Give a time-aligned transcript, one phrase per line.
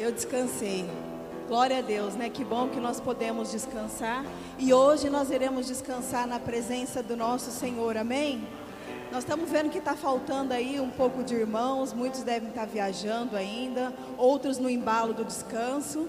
[0.00, 0.88] Eu descansei.
[1.46, 2.30] Glória a Deus, né?
[2.30, 4.24] Que bom que nós podemos descansar.
[4.58, 7.98] E hoje nós iremos descansar na presença do nosso Senhor.
[7.98, 8.42] Amém?
[9.12, 13.36] Nós estamos vendo que está faltando aí um pouco de irmãos, muitos devem estar viajando
[13.36, 16.08] ainda, outros no embalo do descanso,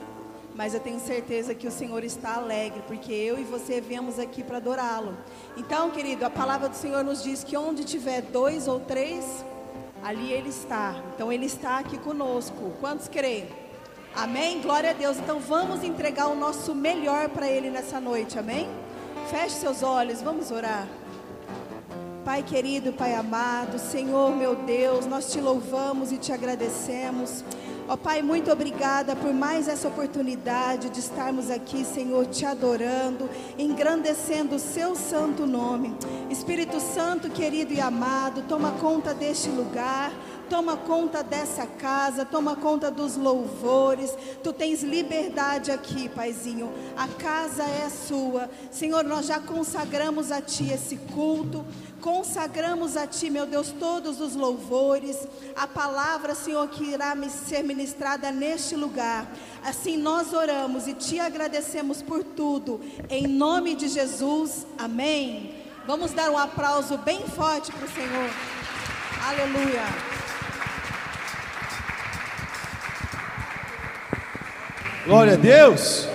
[0.56, 4.42] mas eu tenho certeza que o Senhor está alegre, porque eu e você viemos aqui
[4.42, 5.18] para adorá-lo.
[5.58, 9.44] Então, querido, a palavra do Senhor nos diz que onde tiver dois ou três,
[10.02, 10.96] ali Ele está.
[11.14, 12.72] Então, Ele está aqui conosco.
[12.80, 13.61] Quantos creem?
[14.16, 14.62] Amém?
[14.62, 15.18] Glória a Deus.
[15.18, 18.38] Então, vamos entregar o nosso melhor para Ele nessa noite.
[18.38, 18.68] Amém?
[19.30, 20.88] Feche seus olhos, vamos orar.
[22.26, 27.44] Pai querido, Pai amado, Senhor meu Deus, nós te louvamos e te agradecemos.
[27.88, 34.56] Ó Pai, muito obrigada por mais essa oportunidade de estarmos aqui, Senhor, te adorando, engrandecendo
[34.56, 35.96] o seu santo nome.
[36.30, 40.12] Espírito Santo, querido e amado, toma conta deste lugar
[40.52, 44.14] toma conta dessa casa, toma conta dos louvores.
[44.44, 46.70] Tu tens liberdade aqui, Paizinho.
[46.98, 48.50] A casa é sua.
[48.70, 51.66] Senhor, nós já consagramos a Ti esse culto.
[52.02, 58.30] Consagramos a Ti, meu Deus, todos os louvores, a palavra, Senhor, que irá ser ministrada
[58.30, 59.32] neste lugar.
[59.64, 65.56] Assim nós oramos e te agradecemos por tudo, em nome de Jesus, amém.
[65.88, 68.30] Vamos dar um aplauso bem forte para o Senhor,
[69.28, 70.41] aleluia.
[75.06, 76.08] Glória a Deus.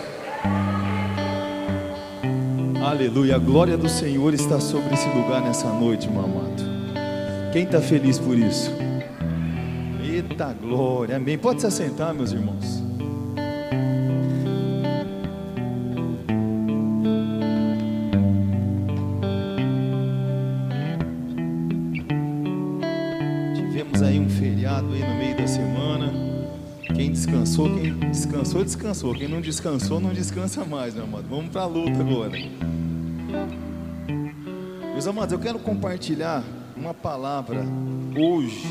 [2.85, 3.35] Aleluia.
[3.35, 6.63] A glória do Senhor está sobre esse lugar nessa noite, meu amado.
[7.53, 8.71] Quem está feliz por isso?
[10.09, 11.17] Eita glória.
[11.17, 11.37] Amém.
[11.37, 12.86] Pode se assentar, meus irmãos.
[28.17, 29.15] Descansou, descansou.
[29.15, 31.27] Quem não descansou, não descansa mais, meu amado.
[31.29, 32.33] Vamos para a luta agora.
[34.93, 36.43] Meus amados, eu quero compartilhar
[36.75, 37.63] uma palavra
[38.19, 38.67] hoje,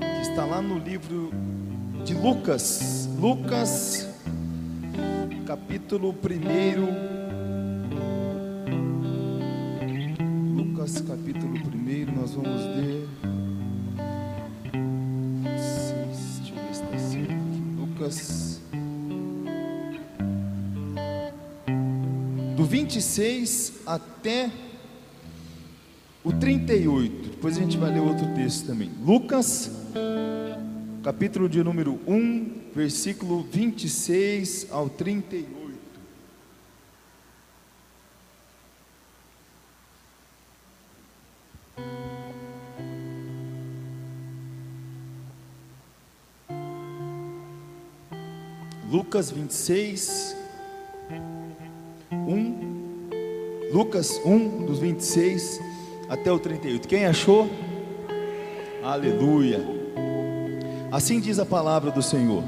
[0.00, 1.30] que está lá no livro
[2.04, 4.08] de Lucas, Lucas,
[5.46, 6.14] capítulo 1.
[10.56, 13.07] Lucas, capítulo 1, nós vamos ler.
[18.08, 18.60] Lucas.
[22.56, 24.50] do 26 até
[26.24, 27.30] o 38.
[27.30, 28.90] Depois a gente vai ler outro texto também.
[29.04, 29.70] Lucas,
[31.04, 35.57] capítulo de número 1, versículo 26 ao 38.
[49.18, 50.36] Lucas 26,
[52.12, 52.54] 1,
[53.72, 55.60] Lucas 1, dos 26
[56.08, 56.86] até o 38.
[56.86, 57.50] Quem achou?
[58.80, 59.60] Aleluia.
[60.92, 62.44] Assim diz a palavra do Senhor.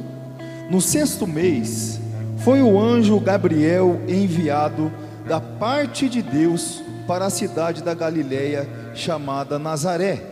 [0.70, 1.98] No sexto mês,
[2.44, 4.92] foi o anjo Gabriel enviado
[5.26, 10.22] da parte de Deus para a cidade da Galileia chamada Nazaré,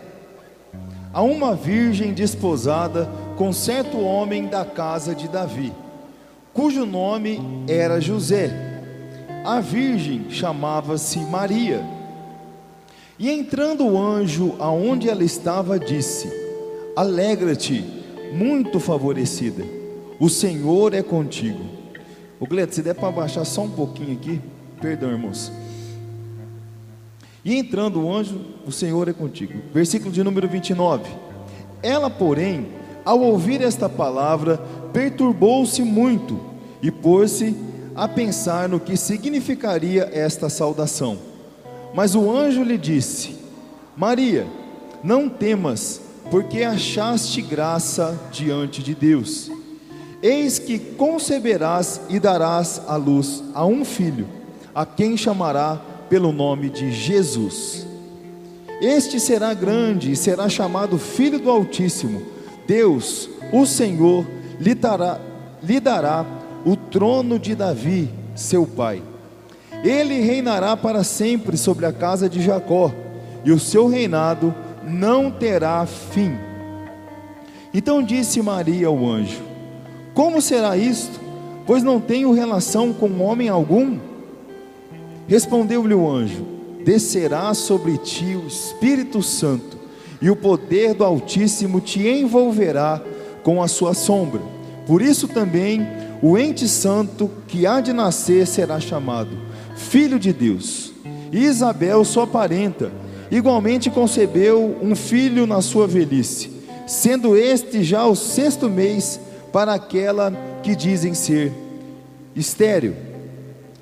[1.13, 5.73] a uma virgem desposada com certo homem da casa de Davi,
[6.59, 8.51] cujo nome era José.
[9.45, 11.87] A virgem chamava-se Maria.
[13.17, 16.29] E entrando o anjo aonde ela estava, disse:
[16.97, 17.85] Alegra-te,
[18.33, 19.65] muito favorecida,
[20.19, 21.65] o Senhor é contigo.
[22.41, 24.41] O Gleto, se der para baixar só um pouquinho aqui,
[24.81, 25.53] perdão, irmãos.
[27.45, 29.61] E entrando o anjo, o Senhor é contigo.
[29.73, 31.09] Versículo de número 29.
[31.81, 32.67] Ela, porém,
[33.05, 34.61] ao ouvir esta palavra,
[34.93, 36.48] perturbou-se muito
[36.83, 37.57] e pôs-se
[37.95, 41.19] a pensar no que significaria esta saudação.
[41.95, 43.37] Mas o anjo lhe disse:
[43.97, 44.47] Maria,
[45.03, 46.01] não temas,
[46.31, 49.51] porque achaste graça diante de Deus.
[50.23, 54.27] Eis que conceberás e darás à luz a um filho,
[54.75, 57.87] a quem chamará pelo nome de Jesus.
[58.81, 62.23] Este será grande e será chamado Filho do Altíssimo.
[62.67, 64.27] Deus, o Senhor,
[64.61, 65.21] lhe dará,
[65.63, 66.25] lhe dará
[66.69, 69.03] o trono de Davi, seu pai.
[69.83, 72.93] Ele reinará para sempre sobre a casa de Jacó,
[73.43, 74.55] e o seu reinado
[74.87, 76.33] não terá fim.
[77.73, 79.41] Então disse Maria ao anjo:
[80.13, 81.19] Como será isto?
[81.67, 83.99] Pois não tenho relação com homem algum.
[85.27, 86.45] Respondeu-lhe o anjo:
[86.85, 89.79] Descerá sobre ti o Espírito Santo,
[90.21, 93.01] e o poder do Altíssimo te envolverá
[93.43, 94.43] com a sua sombra.
[94.87, 95.87] Por isso também
[96.23, 99.37] o ente santo que há de nascer será chamado
[99.77, 100.93] Filho de Deus.
[101.31, 102.91] E Isabel, sua parenta,
[103.31, 106.51] igualmente concebeu um filho na sua velhice,
[106.87, 109.21] sendo este já o sexto mês
[109.53, 110.33] para aquela
[110.63, 111.53] que dizem ser
[112.35, 112.95] estéril.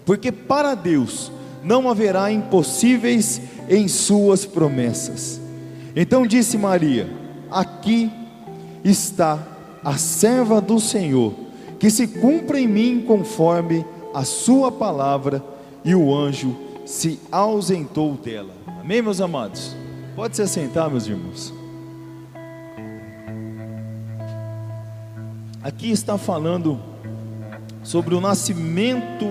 [0.05, 1.33] Porque para Deus
[1.63, 5.41] não haverá impossíveis em suas promessas.
[5.95, 7.09] Então disse Maria:
[7.51, 8.11] Aqui
[8.85, 9.39] está
[9.83, 11.35] a serva do Senhor,
[11.79, 13.85] que se cumpra em mim conforme
[14.15, 15.43] a sua palavra.
[15.85, 18.55] E o anjo se ausentou dela.
[18.81, 19.77] Amém, meus amados?
[20.15, 21.53] Pode se assentar, meus irmãos.
[25.63, 26.81] Aqui está falando
[27.83, 29.27] sobre o nascimento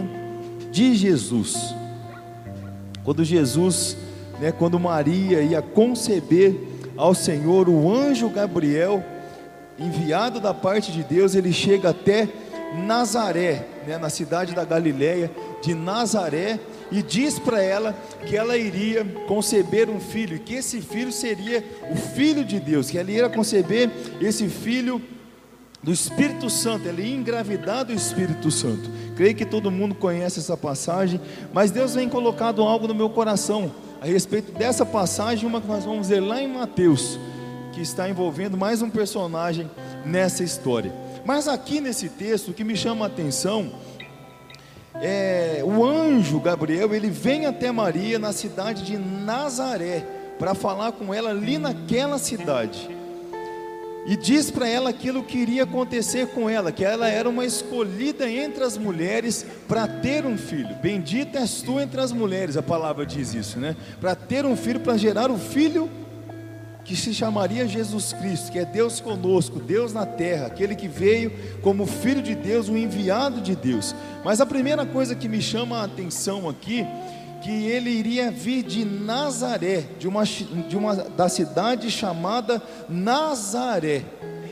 [0.72, 1.74] de Jesus.
[3.04, 3.98] Quando Jesus,
[4.40, 6.56] né, quando Maria ia conceber
[6.98, 9.04] ao Senhor, o anjo Gabriel,
[9.78, 12.28] enviado da parte de Deus, ele chega até
[12.76, 15.32] Nazaré, né, na cidade da Galileia,
[15.62, 16.60] de Nazaré,
[16.92, 17.96] e diz para ela
[18.28, 22.90] que ela iria conceber um filho, e que esse filho seria o filho de Deus,
[22.90, 23.90] que ela iria conceber
[24.22, 25.02] esse filho
[25.82, 28.90] do Espírito Santo, ela ia engravidar do Espírito Santo.
[29.16, 31.22] Creio que todo mundo conhece essa passagem,
[31.54, 35.86] mas Deus vem colocado algo no meu coração a respeito dessa passagem, uma que nós
[35.86, 37.20] vamos ver lá em Mateus,
[37.76, 39.70] que está envolvendo mais um personagem
[40.06, 40.94] nessa história.
[41.26, 43.70] Mas aqui nesse texto, o que me chama a atenção
[45.02, 50.08] é o anjo Gabriel, ele vem até Maria na cidade de Nazaré
[50.40, 52.90] para falar com ela ali naquela cidade
[54.06, 58.30] e diz para ela aquilo que iria acontecer com ela, que ela era uma escolhida
[58.30, 60.76] entre as mulheres para ter um filho.
[60.76, 63.76] Bendita és tu entre as mulheres, a palavra diz isso, né?
[64.00, 65.90] Para ter um filho, para gerar o filho
[66.86, 71.34] que se chamaria Jesus Cristo, que é Deus conosco, Deus na terra, aquele que veio
[71.64, 73.96] como filho de Deus, o enviado de Deus.
[74.24, 76.86] Mas a primeira coisa que me chama a atenção aqui
[77.42, 84.04] que ele iria vir de Nazaré, de uma, de uma da cidade chamada Nazaré.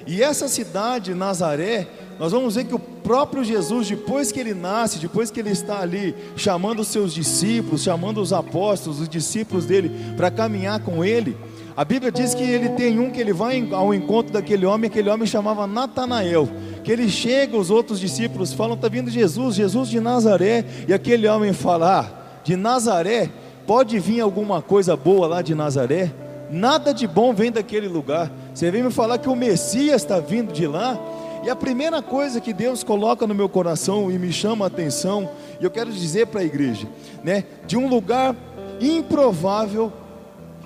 [0.06, 1.88] E essa cidade, Nazaré,
[2.20, 5.82] nós vamos ver que o próprio Jesus, depois que ele nasce, depois que ele está
[5.82, 11.36] ali chamando os seus discípulos, chamando os apóstolos, os discípulos dele para caminhar com ele,
[11.76, 15.10] a Bíblia diz que ele tem um que ele vai ao encontro daquele homem, aquele
[15.10, 16.48] homem chamava Natanael.
[16.84, 20.66] Que ele chega, os outros discípulos falam: está vindo Jesus, Jesus de Nazaré.
[20.88, 23.30] E aquele homem fala: ah, de Nazaré,
[23.66, 26.12] pode vir alguma coisa boa lá de Nazaré?
[26.52, 28.32] Nada de bom vem daquele lugar.
[28.54, 31.00] Você vem me falar que o Messias está vindo de lá?
[31.44, 35.30] E a primeira coisa que Deus coloca no meu coração e me chama a atenção,
[35.60, 36.88] e eu quero dizer para a igreja,
[37.22, 38.34] né, de um lugar
[38.80, 39.92] improvável,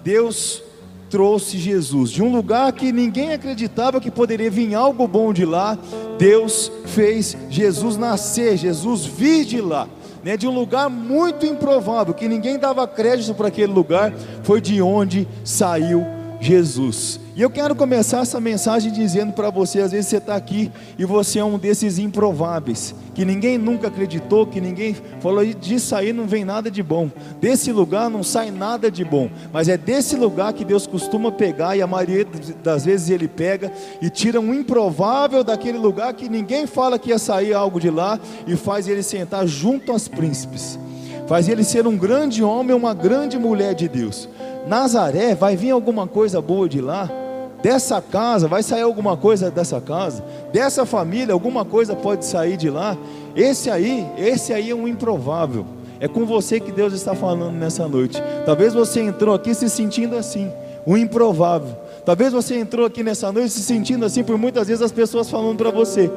[0.03, 0.61] Deus
[1.09, 2.11] trouxe Jesus.
[2.11, 5.77] De um lugar que ninguém acreditava que poderia vir algo bom de lá,
[6.17, 9.87] Deus fez Jesus nascer, Jesus vir de lá
[10.23, 14.13] né, de um lugar muito improvável, que ninguém dava crédito para aquele lugar,
[14.43, 16.05] foi de onde saiu
[16.41, 17.26] Jesus.
[17.37, 21.05] E eu quero começar essa mensagem dizendo para você: às vezes você está aqui e
[21.05, 26.25] você é um desses improváveis, que ninguém nunca acreditou, que ninguém falou, disso aí não
[26.25, 30.51] vem nada de bom, desse lugar não sai nada de bom, mas é desse lugar
[30.51, 32.25] que Deus costuma pegar, e a maioria
[32.63, 37.19] das vezes Ele pega e tira um improvável daquele lugar que ninguém fala que ia
[37.19, 40.79] sair algo de lá, e faz ele sentar junto aos príncipes,
[41.27, 44.27] faz ele ser um grande homem, uma grande mulher de Deus.
[44.67, 47.26] Nazaré, vai vir alguma coisa boa de lá?
[47.61, 50.23] Dessa casa, vai sair alguma coisa dessa casa?
[50.53, 52.95] Dessa família, alguma coisa pode sair de lá?
[53.35, 55.65] Esse aí, esse aí é um improvável.
[55.99, 58.21] É com você que Deus está falando nessa noite.
[58.45, 60.51] Talvez você entrou aqui se sentindo assim,
[60.85, 61.75] um improvável.
[62.05, 65.57] Talvez você entrou aqui nessa noite se sentindo assim por muitas vezes as pessoas falando
[65.57, 66.11] para você: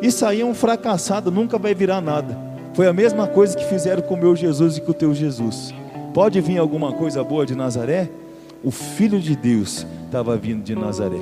[0.00, 2.38] Isso aí é um fracassado, nunca vai virar nada.
[2.74, 5.74] Foi a mesma coisa que fizeram com o meu Jesus e com o teu Jesus.
[6.12, 8.08] Pode vir alguma coisa boa de Nazaré?
[8.64, 11.18] O Filho de Deus estava vindo de Nazaré.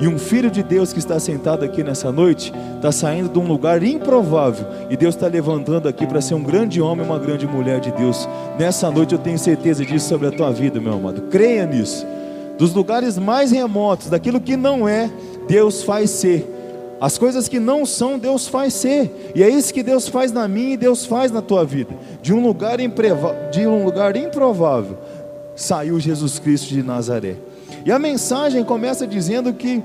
[0.00, 3.46] E um filho de Deus que está sentado aqui nessa noite, está saindo de um
[3.46, 4.64] lugar improvável.
[4.88, 8.28] E Deus está levantando aqui para ser um grande homem, uma grande mulher de Deus.
[8.58, 11.22] Nessa noite eu tenho certeza disso sobre a tua vida, meu amado.
[11.22, 12.06] Creia nisso.
[12.56, 15.10] Dos lugares mais remotos, daquilo que não é,
[15.48, 16.54] Deus faz ser.
[17.00, 19.32] As coisas que não são, Deus faz ser.
[19.34, 21.94] E é isso que Deus faz na minha e Deus faz na tua vida.
[22.20, 22.78] De um lugar,
[23.50, 24.98] de um lugar improvável,
[25.58, 27.36] saiu Jesus Cristo de Nazaré.
[27.84, 29.82] E a mensagem começa dizendo que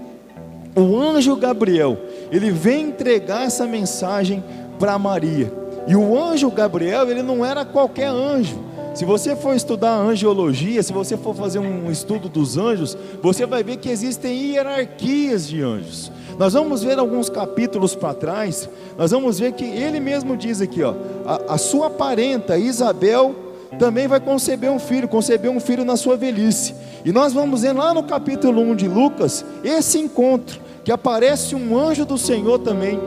[0.76, 1.98] o anjo Gabriel,
[2.32, 4.44] ele vem entregar essa mensagem
[4.80, 5.52] para Maria.
[5.88, 8.58] E o anjo Gabriel, ele não era qualquer anjo.
[8.94, 13.64] Se você for estudar angiologia, se você for fazer um estudo dos anjos, você vai
[13.64, 16.12] ver que existem hierarquias de anjos.
[16.38, 20.84] Nós vamos ver alguns capítulos para trás, nós vamos ver que ele mesmo diz aqui,
[20.84, 20.94] ó,
[21.26, 23.36] a, a sua parenta Isabel
[23.80, 26.74] também vai conceber um filho, conceber um filho na sua velhice.
[27.04, 31.78] E nós vamos ver lá no capítulo 1 de Lucas esse encontro, que aparece um
[31.78, 33.00] anjo do Senhor também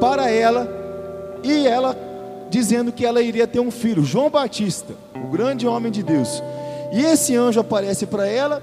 [0.00, 0.68] para ela,
[1.42, 1.96] e ela
[2.50, 6.42] dizendo que ela iria ter um filho, João Batista, o grande homem de Deus.
[6.92, 8.62] E esse anjo aparece para ela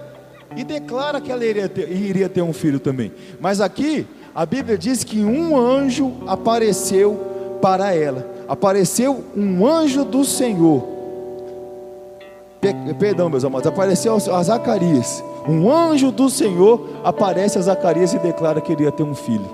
[0.56, 3.12] e declara que ela iria ter, iria ter um filho também.
[3.40, 8.30] Mas aqui a Bíblia diz que um anjo apareceu para ela.
[8.48, 10.99] Apareceu um anjo do Senhor.
[13.00, 15.24] Perdão, meus amados, apareceu a Zacarias.
[15.48, 19.50] Um anjo do Senhor aparece a Zacarias e declara que iria ter um filho.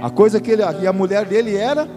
[0.00, 1.88] A coisa que ele, a mulher dele era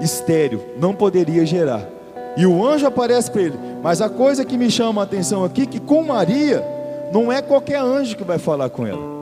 [0.00, 1.88] estéreo, não poderia gerar.
[2.36, 3.58] E o anjo aparece para ele.
[3.82, 6.64] Mas a coisa que me chama a atenção aqui que com Maria
[7.12, 9.13] não é qualquer anjo que vai falar com ela.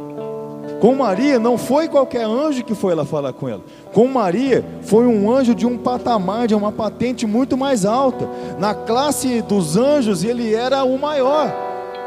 [0.83, 3.62] Com Maria não foi qualquer anjo que foi lá falar com ela.
[3.95, 8.29] Com Maria foi um anjo de um patamar, de uma patente muito mais alta.
[8.59, 11.55] Na classe dos anjos ele era o maior.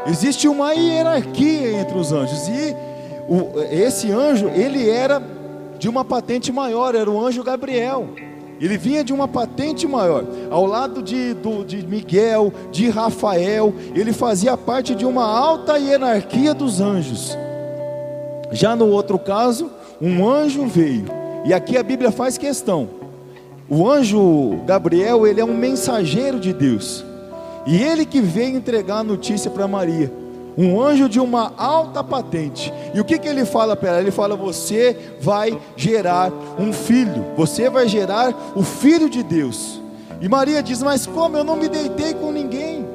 [0.06, 2.76] Existe uma hierarquia entre os anjos e
[3.26, 5.22] o, esse anjo ele era
[5.78, 8.10] de uma patente maior, era o anjo Gabriel.
[8.60, 14.12] Ele vinha de uma patente maior, ao lado de, do, de Miguel, de Rafael, ele
[14.12, 17.38] fazia parte de uma alta hierarquia dos anjos.
[18.52, 21.06] Já no outro caso, um anjo veio,
[21.44, 22.88] e aqui a Bíblia faz questão.
[23.68, 27.04] O anjo Gabriel, ele é um mensageiro de Deus,
[27.66, 30.12] e ele que veio entregar a notícia para Maria
[30.56, 32.72] um anjo de uma alta patente.
[32.94, 34.00] E o que, que ele fala para ela?
[34.00, 39.80] Ele fala: Você vai gerar um filho, você vai gerar o filho de Deus.
[40.20, 41.36] E Maria diz: Mas como?
[41.36, 42.85] Eu não me deitei com ninguém.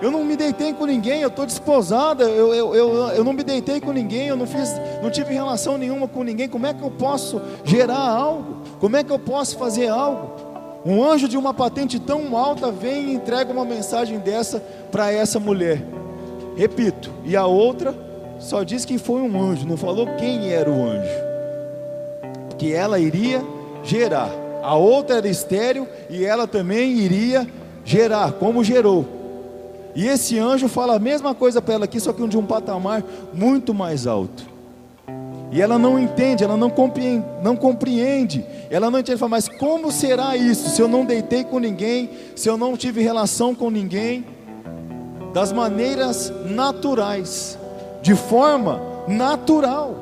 [0.00, 3.42] Eu não me deitei com ninguém, eu estou desposada, eu, eu, eu, eu não me
[3.42, 4.70] deitei com ninguém, eu não fiz,
[5.02, 6.48] não tive relação nenhuma com ninguém.
[6.48, 8.58] Como é que eu posso gerar algo?
[8.78, 10.30] Como é que eu posso fazer algo?
[10.84, 14.62] Um anjo de uma patente tão alta vem e entrega uma mensagem dessa
[14.92, 15.82] para essa mulher.
[16.56, 17.94] Repito, e a outra
[18.38, 21.26] só diz que foi um anjo, não falou quem era o anjo.
[22.58, 23.42] Que ela iria
[23.82, 24.30] gerar.
[24.62, 27.46] A outra era estéreo e ela também iria
[27.84, 29.15] gerar, como gerou.
[29.96, 33.02] E esse anjo fala a mesma coisa para ela aqui, só que de um patamar
[33.32, 34.44] muito mais alto.
[35.50, 38.44] E ela não entende, ela não compreende, não compreende.
[38.68, 40.68] Ela não entende, fala, mas como será isso?
[40.68, 44.26] Se eu não deitei com ninguém, se eu não tive relação com ninguém,
[45.32, 47.58] das maneiras naturais,
[48.02, 49.94] de forma natural.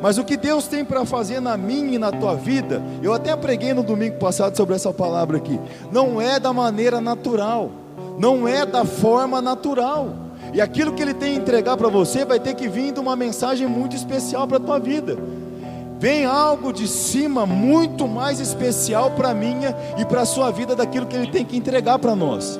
[0.00, 3.34] Mas o que Deus tem para fazer na minha e na tua vida, eu até
[3.34, 5.58] preguei no domingo passado sobre essa palavra aqui,
[5.90, 7.81] não é da maneira natural,
[8.18, 10.14] não é da forma natural.
[10.52, 13.16] E aquilo que Ele tem a entregar para você vai ter que vir de uma
[13.16, 15.16] mensagem muito especial para a tua vida.
[15.98, 20.74] Vem algo de cima muito mais especial para a minha e para a sua vida
[20.74, 22.58] daquilo que Ele tem que entregar para nós.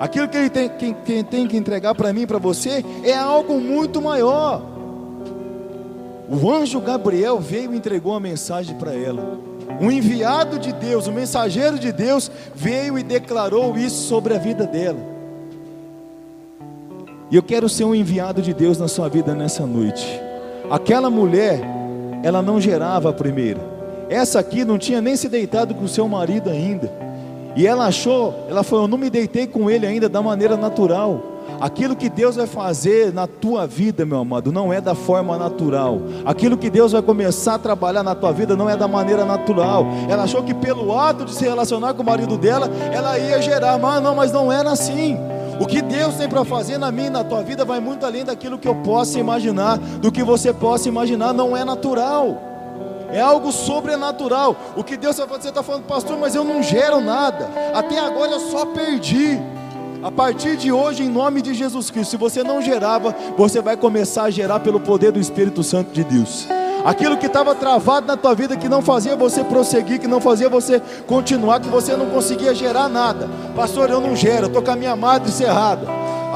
[0.00, 3.14] Aquilo que ele tem, que, que tem que entregar para mim e para você é
[3.14, 4.62] algo muito maior.
[6.26, 9.49] O anjo Gabriel veio e entregou a mensagem para ela.
[9.80, 14.66] Um enviado de Deus, um mensageiro de Deus, veio e declarou isso sobre a vida
[14.66, 14.98] dela.
[17.30, 20.20] E eu quero ser um enviado de Deus na sua vida nessa noite.
[20.68, 21.60] Aquela mulher,
[22.22, 23.60] ela não gerava a primeira.
[24.10, 26.92] Essa aqui não tinha nem se deitado com seu marido ainda.
[27.56, 31.22] E ela achou, ela falou: Eu não me deitei com ele ainda da maneira natural.
[31.60, 36.00] Aquilo que Deus vai fazer na tua vida, meu amado, não é da forma natural.
[36.24, 39.86] Aquilo que Deus vai começar a trabalhar na tua vida não é da maneira natural.
[40.08, 43.78] Ela achou que pelo ato de se relacionar com o marido dela, ela ia gerar,
[43.78, 45.18] mas não, mas não era assim.
[45.60, 48.24] O que Deus tem para fazer na minha e na tua vida vai muito além
[48.24, 52.50] daquilo que eu possa imaginar, do que você possa imaginar, não é natural
[53.12, 54.56] é algo sobrenatural.
[54.76, 57.50] O que Deus vai fazer, você está falando, pastor, mas eu não gero nada.
[57.74, 59.36] Até agora eu só perdi.
[60.02, 63.76] A partir de hoje, em nome de Jesus Cristo, se você não gerava, você vai
[63.76, 66.46] começar a gerar pelo poder do Espírito Santo de Deus.
[66.84, 70.48] Aquilo que estava travado na tua vida, que não fazia você prosseguir, que não fazia
[70.48, 73.28] você continuar, que você não conseguia gerar nada.
[73.54, 75.86] Pastor, eu não gero, estou com a minha madre cerrada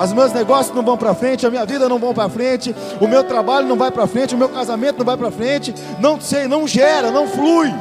[0.03, 3.07] os meus negócios não vão para frente, a minha vida não vão para frente, o
[3.07, 6.49] meu trabalho não vai para frente, o meu casamento não vai para frente, não sei,
[6.49, 7.73] não gera, não flui.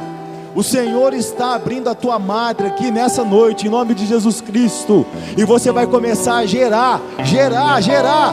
[0.54, 5.04] O Senhor está abrindo a tua madre aqui nessa noite, em nome de Jesus Cristo,
[5.36, 8.32] e você vai começar a gerar, gerar, gerar,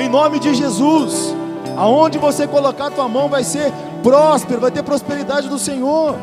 [0.00, 1.34] em nome de Jesus.
[1.76, 3.70] Aonde você colocar a tua mão vai ser
[4.02, 6.16] próspero, vai ter prosperidade do Senhor.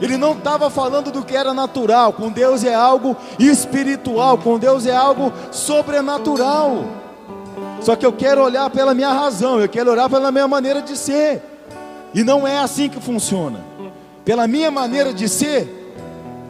[0.00, 2.12] Ele não estava falando do que era natural.
[2.12, 6.84] Com Deus é algo espiritual, com Deus é algo sobrenatural.
[7.80, 10.96] Só que eu quero olhar pela minha razão, eu quero olhar pela minha maneira de
[10.96, 11.40] ser.
[12.12, 13.71] E não é assim que funciona.
[14.24, 15.82] Pela minha maneira de ser,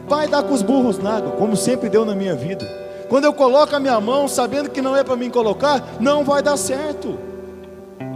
[0.07, 2.65] vai dar com os burros na água, como sempre deu na minha vida.
[3.09, 6.41] Quando eu coloco a minha mão sabendo que não é para mim colocar, não vai
[6.41, 7.17] dar certo.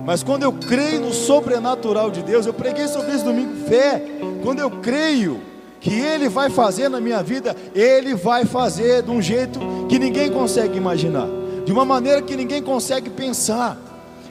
[0.05, 4.01] Mas quando eu creio no sobrenatural de Deus, eu preguei sobre isso domingo, fé.
[4.43, 5.41] Quando eu creio
[5.81, 9.59] que Ele vai fazer na minha vida, Ele vai fazer de um jeito
[9.89, 11.27] que ninguém consegue imaginar,
[11.65, 13.77] de uma maneira que ninguém consegue pensar.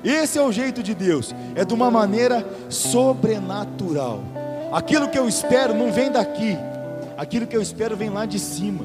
[0.03, 4.21] Esse é o jeito de Deus, é de uma maneira sobrenatural.
[4.73, 6.57] Aquilo que eu espero não vem daqui,
[7.17, 8.85] aquilo que eu espero vem lá de cima.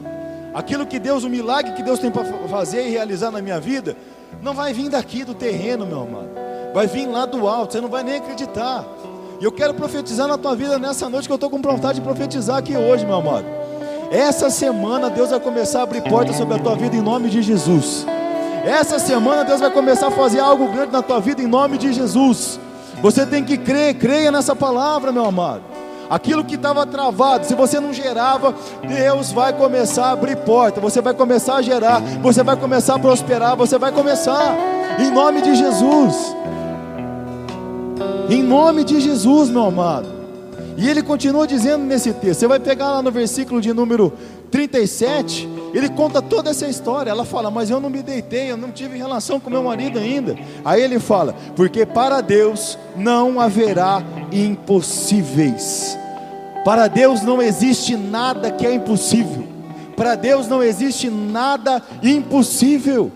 [0.53, 3.95] Aquilo que Deus, o milagre que Deus tem para fazer e realizar na minha vida,
[4.41, 7.89] não vai vir daqui do terreno, meu amado vai vir lá do alto, você não
[7.89, 8.85] vai nem acreditar.
[9.39, 12.01] E eu quero profetizar na tua vida nessa noite que eu estou com vontade de
[12.01, 13.45] profetizar aqui hoje, meu amado.
[14.11, 17.41] Essa semana Deus vai começar a abrir portas sobre a tua vida em nome de
[17.41, 18.05] Jesus.
[18.63, 21.91] Essa semana Deus vai começar a fazer algo grande na tua vida em nome de
[21.91, 22.59] Jesus.
[23.01, 25.70] Você tem que crer, creia nessa palavra, meu amado.
[26.12, 28.53] Aquilo que estava travado, se você não gerava,
[28.86, 33.00] Deus vai começar a abrir porta, você vai começar a gerar, você vai começar a
[33.00, 34.53] prosperar, você vai começar,
[35.00, 36.36] em nome de Jesus.
[38.30, 40.10] Em nome de Jesus, meu amado.
[40.75, 44.12] E ele continua dizendo nesse texto, você vai pegar lá no versículo de número
[44.51, 47.10] 37, ele conta toda essa história.
[47.10, 50.36] Ela fala, mas eu não me deitei, eu não tive relação com meu marido ainda.
[50.65, 56.00] Aí ele fala, porque para Deus não haverá impossíveis.
[56.63, 59.44] Para Deus não existe nada que é impossível.
[59.96, 63.12] Para Deus não existe nada impossível.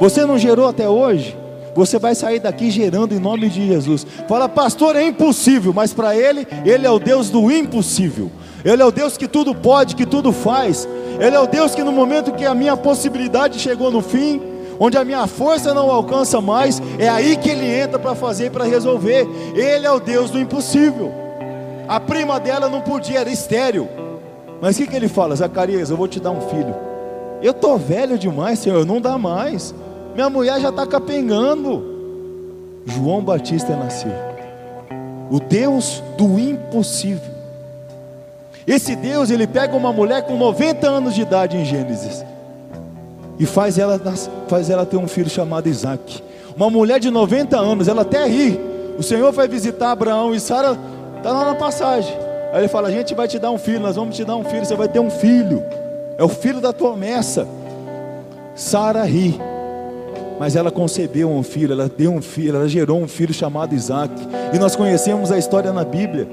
[0.00, 1.36] Você não gerou até hoje?
[1.74, 4.06] Você vai sair daqui gerando em nome de Jesus.
[4.28, 8.30] Fala, pastor, é impossível, mas para Ele, Ele é o Deus do impossível.
[8.64, 10.88] Ele é o Deus que tudo pode, que tudo faz.
[11.20, 14.42] Ele é o Deus que no momento que a minha possibilidade chegou no fim,
[14.80, 18.64] onde a minha força não alcança mais, é aí que Ele entra para fazer, para
[18.64, 19.28] resolver.
[19.54, 21.27] Ele é o Deus do impossível.
[21.88, 23.88] A prima dela não podia, era estéreo.
[24.60, 25.34] Mas o que, que ele fala?
[25.34, 26.74] Zacarias, eu vou te dar um filho.
[27.40, 29.74] Eu estou velho demais, Senhor, não dá mais.
[30.14, 31.96] Minha mulher já está capengando.
[32.84, 34.12] João Batista nasceu.
[35.30, 37.38] O Deus do impossível.
[38.66, 42.24] Esse Deus, ele pega uma mulher com 90 anos de idade em Gênesis
[43.38, 43.98] e faz ela,
[44.48, 46.22] faz ela ter um filho chamado Isaac.
[46.56, 48.60] Uma mulher de 90 anos, ela até ri.
[48.98, 50.76] O Senhor vai visitar Abraão e Sara,
[51.18, 52.16] está lá na passagem.
[52.52, 54.44] Aí ele fala: A gente vai te dar um filho, nós vamos te dar um
[54.44, 55.62] filho, você vai ter um filho.
[56.16, 57.46] É o filho da promessa.
[58.54, 59.38] Sara ri
[60.38, 64.14] mas ela concebeu um filho, ela deu um filho, ela gerou um filho chamado Isaac.
[64.54, 66.28] E nós conhecemos a história na Bíblia.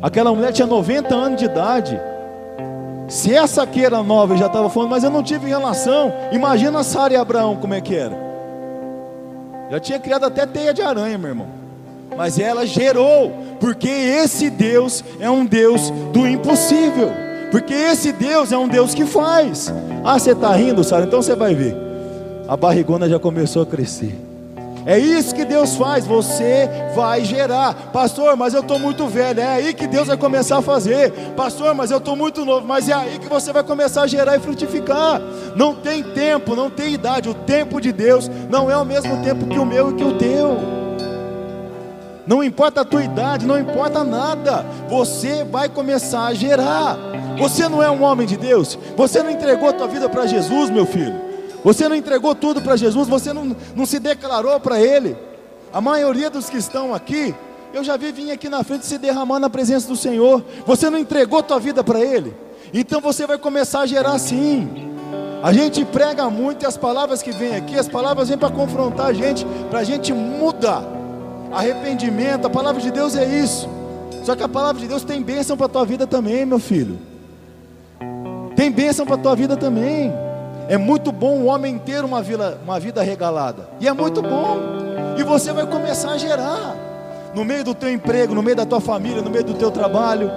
[0.00, 2.00] Aquela mulher tinha 90 anos de idade.
[3.06, 6.10] Se essa aqui era nova e já estava falando, mas eu não tive relação.
[6.32, 8.16] Imagina Sara e Abraão como é que era.
[9.70, 11.63] Já tinha criado até teia de aranha, meu irmão.
[12.16, 17.10] Mas ela gerou, porque esse Deus é um Deus do impossível.
[17.50, 19.72] Porque esse Deus é um Deus que faz.
[20.04, 21.04] Ah, você está rindo, Sara?
[21.04, 21.84] Então você vai ver
[22.48, 24.14] a barrigona já começou a crescer.
[24.86, 27.90] É isso que Deus faz, você vai gerar.
[27.90, 29.40] Pastor, mas eu estou muito velho.
[29.40, 31.10] É aí que Deus vai começar a fazer.
[31.34, 32.66] Pastor, mas eu estou muito novo.
[32.66, 35.22] Mas é aí que você vai começar a gerar e frutificar.
[35.56, 37.30] Não tem tempo, não tem idade.
[37.30, 40.18] O tempo de Deus não é o mesmo tempo que o meu e que o
[40.18, 40.83] teu.
[42.26, 44.64] Não importa a tua idade, não importa nada.
[44.88, 46.96] Você vai começar a gerar.
[47.38, 48.78] Você não é um homem de Deus.
[48.96, 51.14] Você não entregou a tua vida para Jesus, meu filho.
[51.62, 55.16] Você não entregou tudo para Jesus, você não, não se declarou para Ele.
[55.72, 57.34] A maioria dos que estão aqui,
[57.72, 60.44] eu já vi vir aqui na frente se derramar na presença do Senhor.
[60.66, 62.36] Você não entregou tua vida para Ele.
[62.72, 64.92] Então você vai começar a gerar sim.
[65.42, 69.06] A gente prega muito e as palavras que vêm aqui, as palavras vêm para confrontar
[69.06, 70.93] a gente, para a gente mudar.
[71.54, 73.68] Arrependimento, a palavra de Deus é isso.
[74.24, 76.98] Só que a palavra de Deus tem bênção para a tua vida também, meu filho.
[78.56, 80.12] Tem bênção para a tua vida também.
[80.68, 83.68] É muito bom o homem ter uma, vida, uma vida regalada.
[83.80, 84.58] E é muito bom.
[85.18, 86.74] E você vai começar a gerar.
[87.34, 90.30] No meio do teu emprego, no meio da tua família, no meio do teu trabalho.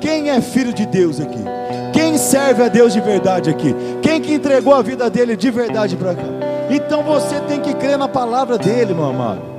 [0.00, 1.44] Quem é filho de Deus aqui?
[1.92, 3.74] Quem serve a Deus de verdade aqui?
[4.02, 6.24] Quem que entregou a vida dele de verdade para cá?
[6.70, 9.55] Então você tem que crer na palavra dele, meu amado.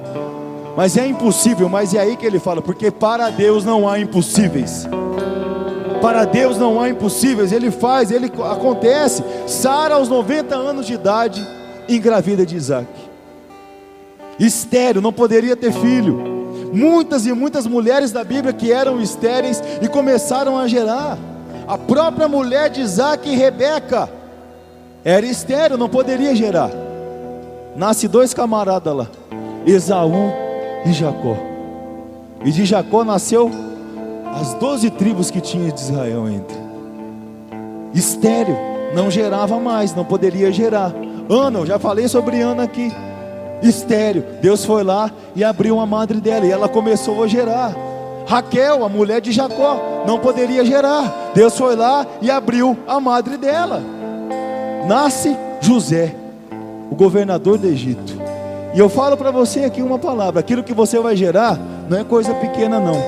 [0.78, 4.88] Mas é impossível, mas é aí que ele fala, porque para Deus não há impossíveis.
[6.00, 9.24] Para Deus não há impossíveis, Ele faz, Ele acontece.
[9.48, 11.44] Sara, aos 90 anos de idade,
[11.90, 12.88] engravida de Isaac.
[14.40, 16.16] Estéreo, não poderia ter filho.
[16.72, 21.18] Muitas e muitas mulheres da Bíblia que eram estéreis e começaram a gerar.
[21.68, 24.08] A própria mulher de Isaac, Rebeca,
[25.04, 26.70] era estéreo, não poderia gerar.
[27.76, 29.08] Nasce dois camaradas lá,
[29.66, 30.46] Esaú
[30.86, 31.36] e Jacó.
[32.44, 33.50] E de Jacó nasceu
[34.34, 36.58] as doze tribos que tinha de Israel entre.
[37.94, 38.58] Estéreo,
[38.94, 40.94] não gerava mais, não poderia gerar.
[41.30, 42.92] Ana, eu já falei sobre Ana aqui.
[43.62, 47.76] Estéreo, Deus foi lá e abriu a madre dela e ela começou a gerar.
[48.28, 51.32] Raquel, a mulher de Jacó, não poderia gerar.
[51.34, 53.82] Deus foi lá e abriu a madre dela.
[54.88, 56.14] Nasce José,
[56.92, 58.17] o governador do Egito.
[58.78, 61.60] E eu falo para você aqui uma palavra: aquilo que você vai gerar
[61.90, 63.02] não é coisa pequena, não.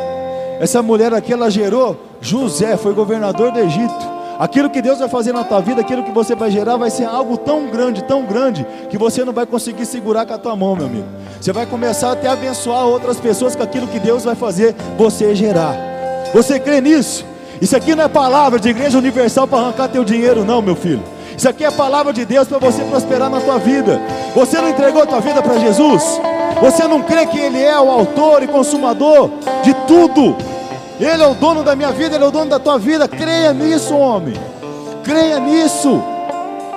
[0.60, 4.10] Essa mulher aqui, ela gerou José, foi governador do Egito.
[4.40, 7.06] Aquilo que Deus vai fazer na tua vida, aquilo que você vai gerar, vai ser
[7.06, 10.76] algo tão grande, tão grande, que você não vai conseguir segurar com a tua mão,
[10.76, 11.06] meu amigo.
[11.40, 15.36] Você vai começar a até abençoar outras pessoas com aquilo que Deus vai fazer você
[15.36, 15.76] gerar.
[16.34, 17.24] Você crê nisso?
[17.62, 21.04] Isso aqui não é palavra de igreja universal para arrancar teu dinheiro, não, meu filho.
[21.40, 23.98] Isso aqui é palavra de Deus para você prosperar na tua vida.
[24.36, 26.04] Você não entregou a tua vida para Jesus?
[26.62, 29.30] Você não crê que Ele é o autor e consumador
[29.64, 30.36] de tudo?
[31.00, 33.08] Ele é o dono da minha vida, Ele é o dono da tua vida.
[33.08, 34.34] Creia nisso, homem.
[35.02, 36.04] Creia nisso.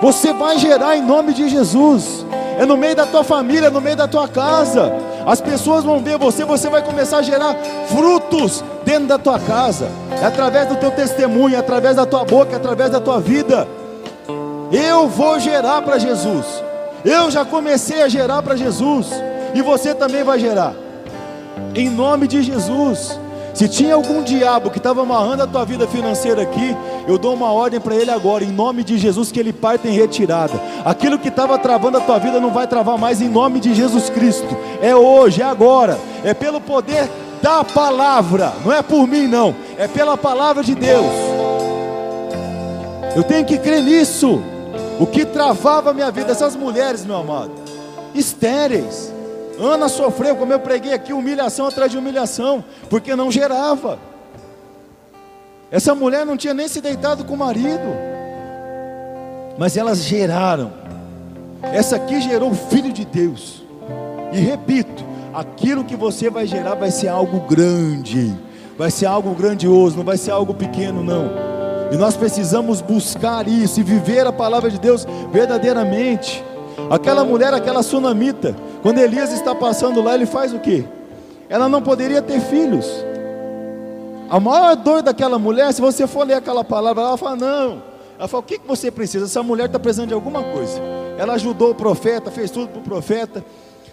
[0.00, 2.24] Você vai gerar em nome de Jesus.
[2.56, 4.92] É no meio da tua família, é no meio da tua casa.
[5.26, 7.56] As pessoas vão ver você, você vai começar a gerar
[7.88, 9.88] frutos dentro da tua casa.
[10.22, 13.66] É através do teu testemunho, é através da tua boca, é através da tua vida.
[14.72, 16.46] Eu vou gerar para Jesus.
[17.04, 19.08] Eu já comecei a gerar para Jesus.
[19.54, 20.72] E você também vai gerar.
[21.74, 23.20] Em nome de Jesus.
[23.52, 26.74] Se tinha algum diabo que estava amarrando a tua vida financeira aqui,
[27.06, 29.90] eu dou uma ordem para ele agora, em nome de Jesus, que ele parte em
[29.90, 30.58] retirada.
[30.86, 34.08] Aquilo que estava travando a tua vida não vai travar mais, em nome de Jesus
[34.08, 34.56] Cristo.
[34.80, 37.10] É hoje, é agora, é pelo poder
[37.42, 41.12] da palavra, não é por mim, não, é pela palavra de Deus.
[43.14, 44.42] Eu tenho que crer nisso.
[45.02, 47.50] O que travava a minha vida, essas mulheres, meu amado,
[48.14, 49.12] estéreis
[49.58, 53.98] Ana sofreu, como eu preguei aqui, humilhação atrás de humilhação, porque não gerava.
[55.70, 57.94] Essa mulher não tinha nem se deitado com o marido,
[59.58, 60.72] mas elas geraram.
[61.62, 63.62] Essa aqui gerou o Filho de Deus.
[64.32, 68.34] E repito, aquilo que você vai gerar vai ser algo grande,
[68.78, 71.51] vai ser algo grandioso, não vai ser algo pequeno, não.
[71.92, 76.42] E nós precisamos buscar isso e viver a palavra de Deus verdadeiramente.
[76.90, 80.86] Aquela mulher, aquela sunamita, quando Elias está passando lá, ele faz o que?
[81.50, 82.86] Ela não poderia ter filhos.
[84.30, 87.82] A maior dor daquela mulher, se você for ler aquela palavra, ela fala: Não.
[88.18, 89.26] Ela fala: O que, você precisa?
[89.26, 90.80] Essa mulher está precisando de alguma coisa.
[91.18, 93.44] Ela ajudou o profeta, fez tudo para o profeta.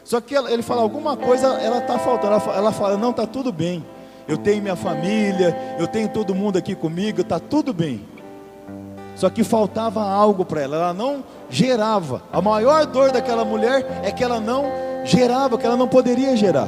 [0.05, 2.41] Só que ele fala: Alguma coisa ela está faltando.
[2.55, 3.83] Ela fala: Não, está tudo bem.
[4.29, 8.05] Eu tenho minha família, eu tenho todo mundo aqui comigo, está tudo bem.
[9.15, 12.21] Só que faltava algo para ela, ela não gerava.
[12.31, 14.65] A maior dor daquela mulher é que ela não
[15.03, 16.67] gerava, que ela não poderia gerar.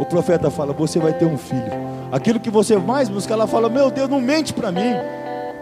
[0.00, 1.70] O profeta fala: Você vai ter um filho.
[2.10, 4.94] Aquilo que você mais busca, ela fala: Meu Deus, não mente para mim.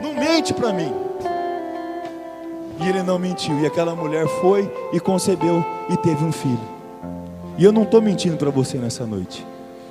[0.01, 0.93] Não mente para mim.
[2.81, 3.59] E ele não mentiu.
[3.59, 6.69] E aquela mulher foi e concebeu e teve um filho.
[7.59, 9.45] E eu não estou mentindo para você nessa noite.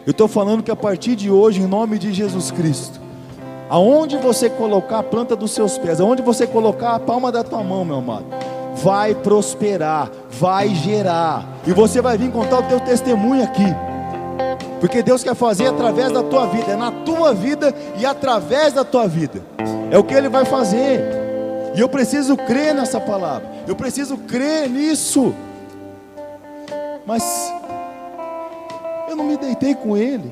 [0.05, 2.99] Eu estou falando que a partir de hoje, em nome de Jesus Cristo,
[3.69, 7.61] Aonde você colocar a planta dos seus pés, aonde você colocar a palma da tua
[7.63, 8.25] mão, meu amado,
[8.77, 11.47] vai prosperar, vai gerar.
[11.67, 13.67] E você vai vir contar o teu testemunho aqui.
[14.79, 18.83] Porque Deus quer fazer através da tua vida, é na tua vida e através da
[18.83, 19.39] tua vida.
[19.91, 21.01] É o que Ele vai fazer.
[21.75, 23.47] E eu preciso crer nessa palavra.
[23.67, 25.31] Eu preciso crer nisso.
[27.05, 27.53] Mas
[29.09, 30.31] eu não me deitei com Ele.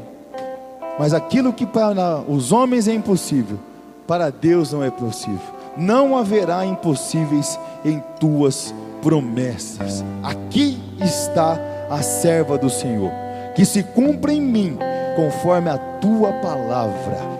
[1.00, 3.60] Mas aquilo que para os homens é impossível,
[4.08, 5.58] para Deus não é possível.
[5.76, 10.04] Não haverá impossíveis em tuas promessas.
[10.24, 11.60] Aqui está
[11.90, 13.12] a serva do Senhor,
[13.56, 14.78] que se cumpra em mim
[15.16, 17.38] conforme a tua palavra.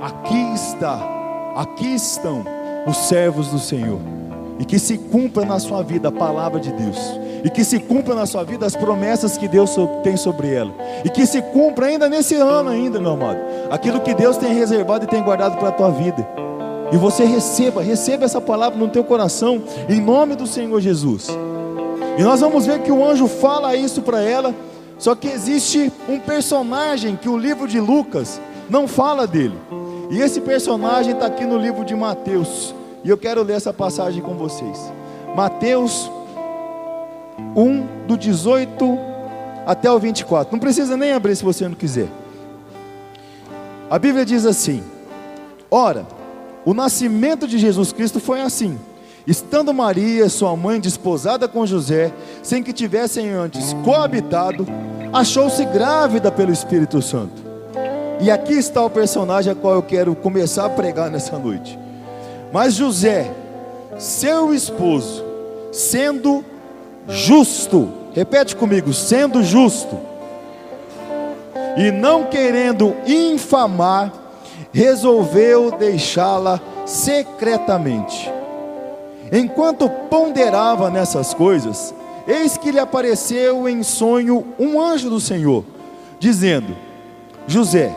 [0.00, 1.00] Aqui está,
[1.56, 2.44] aqui estão
[2.86, 4.00] os servos do Senhor,
[4.58, 8.14] e que se cumpra na sua vida a palavra de Deus e que se cumpra
[8.14, 10.72] na sua vida as promessas que Deus tem sobre ela,
[11.04, 13.38] e que se cumpra ainda nesse ano ainda, meu amado,
[13.70, 16.26] aquilo que Deus tem reservado e tem guardado para a tua vida.
[16.90, 21.28] E você receba, receba essa palavra no teu coração, em nome do Senhor Jesus.
[22.16, 24.54] E nós vamos ver que o anjo fala isso para ela,
[24.98, 28.40] só que existe um personagem que o livro de Lucas
[28.70, 29.58] não fala dele.
[30.10, 32.74] E esse personagem está aqui no livro de Mateus.
[33.04, 34.90] E eu quero ler essa passagem com vocês.
[35.36, 36.10] Mateus
[37.54, 38.98] 1, do 18
[39.66, 40.50] até o 24.
[40.50, 42.08] Não precisa nem abrir se você não quiser.
[43.90, 44.82] A Bíblia diz assim:
[45.70, 46.06] Ora,
[46.64, 48.78] o nascimento de Jesus Cristo foi assim.
[49.26, 52.12] Estando Maria, sua mãe, desposada com José,
[52.42, 54.66] sem que tivessem antes coabitado,
[55.12, 57.42] achou-se grávida pelo Espírito Santo.
[58.20, 61.78] E aqui está o personagem a qual eu quero começar a pregar nessa noite.
[62.54, 63.28] Mas José,
[63.98, 65.24] seu esposo,
[65.72, 66.44] sendo
[67.08, 69.98] justo, repete comigo, sendo justo,
[71.76, 74.12] e não querendo infamar,
[74.72, 78.32] resolveu deixá-la secretamente.
[79.32, 81.92] Enquanto ponderava nessas coisas,
[82.24, 85.64] eis que lhe apareceu em sonho um anjo do Senhor,
[86.20, 86.76] dizendo:
[87.48, 87.92] José,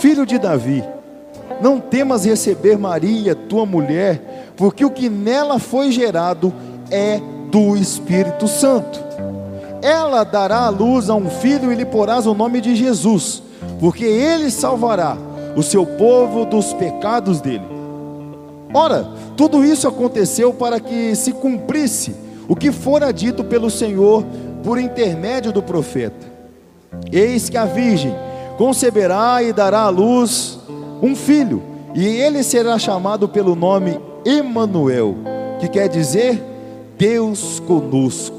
[0.00, 0.82] filho de Davi,
[1.60, 6.52] não temas receber Maria, tua mulher, porque o que nela foi gerado
[6.90, 7.20] é
[7.50, 9.00] do Espírito Santo.
[9.82, 13.42] Ela dará à luz a um filho e lhe porás o nome de Jesus,
[13.78, 15.16] porque ele salvará
[15.56, 17.64] o seu povo dos pecados dele.
[18.72, 22.14] Ora, tudo isso aconteceu para que se cumprisse
[22.48, 24.24] o que fora dito pelo Senhor
[24.62, 26.30] por intermédio do profeta.
[27.10, 28.14] Eis que a virgem
[28.56, 30.59] conceberá e dará à luz
[31.02, 31.62] um filho,
[31.94, 35.16] e ele será chamado pelo nome Emanuel,
[35.58, 36.42] que quer dizer
[36.98, 38.38] Deus conosco.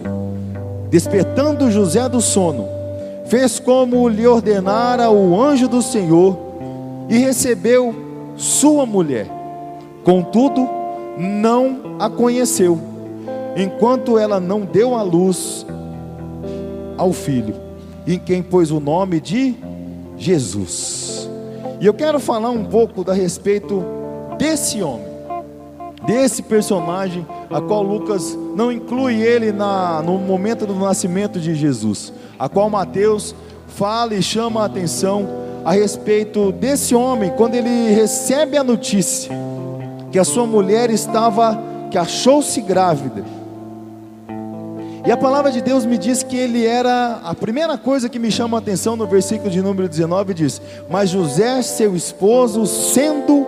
[0.90, 2.68] Despertando José do sono,
[3.26, 6.38] fez como lhe ordenara o anjo do Senhor
[7.10, 7.96] e recebeu
[8.36, 9.28] sua mulher.
[10.04, 10.68] Contudo,
[11.18, 12.78] não a conheceu,
[13.56, 15.66] enquanto ela não deu a luz
[16.98, 17.56] ao filho,
[18.06, 19.56] em quem pôs o nome de
[20.18, 21.31] Jesus.
[21.82, 23.84] E eu quero falar um pouco a respeito
[24.38, 25.08] desse homem,
[26.06, 32.14] desse personagem, a qual Lucas não inclui ele na, no momento do nascimento de Jesus,
[32.38, 33.34] a qual Mateus
[33.66, 35.28] fala e chama a atenção
[35.66, 39.32] a respeito desse homem, quando ele recebe a notícia
[40.12, 43.41] que a sua mulher estava, que achou-se grávida
[45.04, 48.32] e a palavra de Deus me diz que ele era, a primeira coisa que me
[48.32, 53.48] chama a atenção no versículo de número 19 diz: Mas José, seu esposo, sendo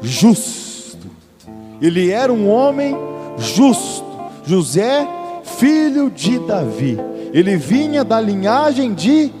[0.00, 1.08] justo,
[1.82, 2.96] ele era um homem
[3.36, 4.06] justo.
[4.44, 5.06] José,
[5.58, 6.96] filho de Davi,
[7.32, 9.32] ele vinha da linhagem de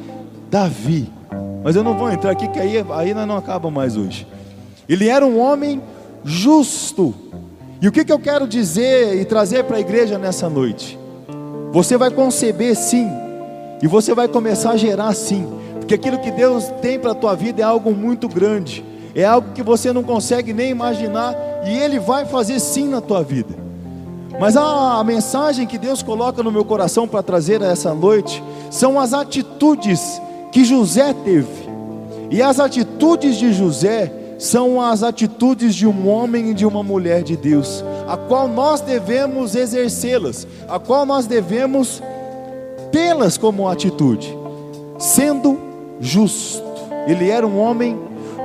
[0.50, 1.12] Davi.
[1.62, 4.26] Mas eu não vou entrar aqui, que aí, aí não acaba mais hoje.
[4.88, 5.80] Ele era um homem
[6.24, 7.14] justo.
[7.80, 10.98] E o que, que eu quero dizer e trazer para a igreja nessa noite?
[11.72, 13.10] Você vai conceber sim,
[13.82, 15.46] e você vai começar a gerar sim,
[15.78, 19.52] porque aquilo que Deus tem para a tua vida é algo muito grande, é algo
[19.52, 21.34] que você não consegue nem imaginar,
[21.66, 23.54] e Ele vai fazer sim na tua vida.
[24.38, 28.98] Mas a, a mensagem que Deus coloca no meu coração para trazer essa noite são
[28.98, 30.20] as atitudes
[30.52, 31.66] que José teve,
[32.30, 37.22] e as atitudes de José são as atitudes de um homem e de uma mulher
[37.22, 42.02] de Deus, a qual nós devemos exercê-las, a qual nós devemos
[42.92, 44.36] tê-las como atitude,
[44.98, 45.58] sendo
[46.00, 46.64] justo.
[47.06, 47.98] Ele era um homem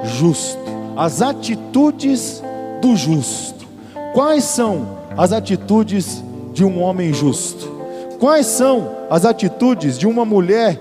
[0.03, 0.59] justo.
[0.95, 2.41] As atitudes
[2.81, 3.65] do justo.
[4.13, 6.23] Quais são as atitudes
[6.53, 7.69] de um homem justo?
[8.19, 10.79] Quais são as atitudes de uma mulher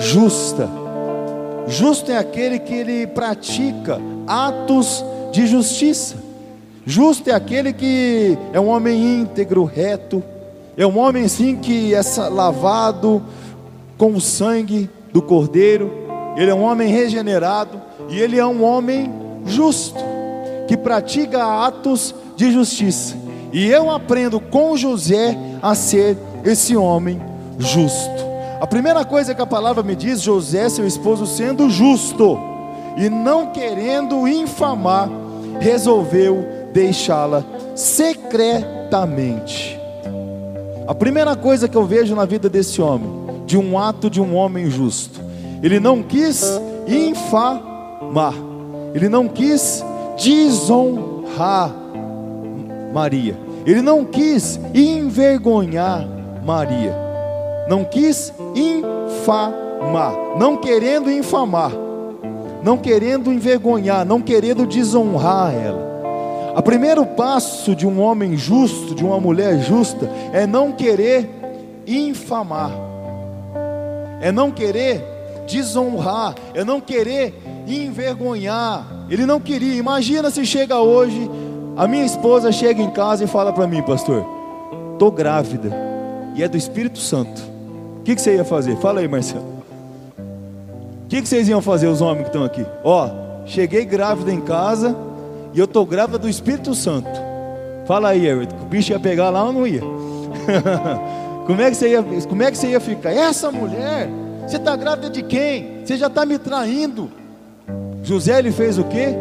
[0.00, 0.68] justa?
[1.66, 6.16] Justo é aquele que ele pratica atos de justiça.
[6.86, 10.22] Justo é aquele que é um homem íntegro, reto,
[10.76, 13.22] é um homem sim que é lavado
[13.96, 15.90] com o sangue do Cordeiro,
[16.36, 19.10] ele é um homem regenerado e ele é um homem
[19.46, 19.98] justo,
[20.66, 23.16] que pratica atos de justiça.
[23.52, 27.22] E eu aprendo com José a ser esse homem
[27.58, 28.24] justo.
[28.60, 32.38] A primeira coisa que a palavra me diz, José, seu esposo, sendo justo
[32.96, 35.08] e não querendo infamar,
[35.60, 39.78] resolveu deixá-la secretamente.
[40.86, 44.34] A primeira coisa que eu vejo na vida desse homem, de um ato de um
[44.34, 45.20] homem justo,
[45.62, 48.34] ele não quis infamar,
[48.94, 49.82] ele não quis
[50.16, 51.74] desonrar
[52.92, 56.06] Maria, ele não quis envergonhar
[56.44, 57.04] Maria
[57.68, 61.72] não quis infamar, não querendo infamar,
[62.64, 66.54] não querendo envergonhar, não querendo desonrar ela.
[66.56, 71.28] O primeiro passo de um homem justo, de uma mulher justa, é não querer
[71.86, 72.72] infamar,
[74.22, 75.04] é não querer
[75.46, 77.34] desonrar, é não querer
[77.68, 78.86] envergonhar.
[79.10, 79.74] Ele não queria.
[79.74, 81.30] Imagina se chega hoje,
[81.76, 84.24] a minha esposa chega em casa e fala para mim, pastor,
[84.94, 85.70] estou grávida,
[86.34, 87.42] e é do Espírito Santo.
[88.00, 88.76] O que, que você ia fazer?
[88.78, 89.53] Fala aí, Marcelo.
[91.04, 92.66] O que, que vocês iam fazer, os homens que estão aqui?
[92.82, 93.08] Ó,
[93.46, 94.96] cheguei grávida em casa
[95.52, 97.08] e eu tô grávida do Espírito Santo.
[97.86, 99.80] Fala aí, Everton, o bicho ia pegar lá ou não ia?
[101.46, 103.12] como, é que você ia como é que você ia ficar?
[103.12, 104.08] Essa mulher,
[104.46, 105.84] você está grávida de quem?
[105.84, 107.10] Você já está me traindo.
[108.02, 109.14] José ele fez o quê?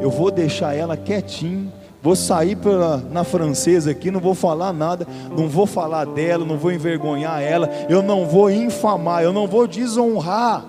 [0.00, 1.72] Eu vou deixar ela quietinho
[2.06, 5.04] Vou sair pela, na francesa aqui, não vou falar nada,
[5.36, 9.66] não vou falar dela, não vou envergonhar ela, eu não vou infamar, eu não vou
[9.66, 10.64] desonrar.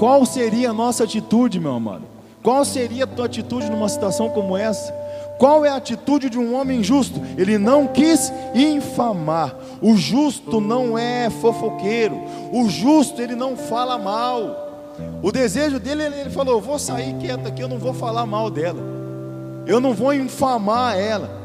[0.00, 2.02] Qual seria a nossa atitude, meu amado?
[2.42, 4.92] Qual seria a tua atitude numa situação como essa?
[5.38, 7.20] Qual é a atitude de um homem justo?
[7.38, 9.54] Ele não quis infamar.
[9.80, 12.18] O justo não é fofoqueiro.
[12.52, 14.96] O justo ele não fala mal.
[15.22, 19.00] O desejo dele, ele falou: vou sair quieto aqui, eu não vou falar mal dela
[19.70, 21.39] eu não vou infamar ela.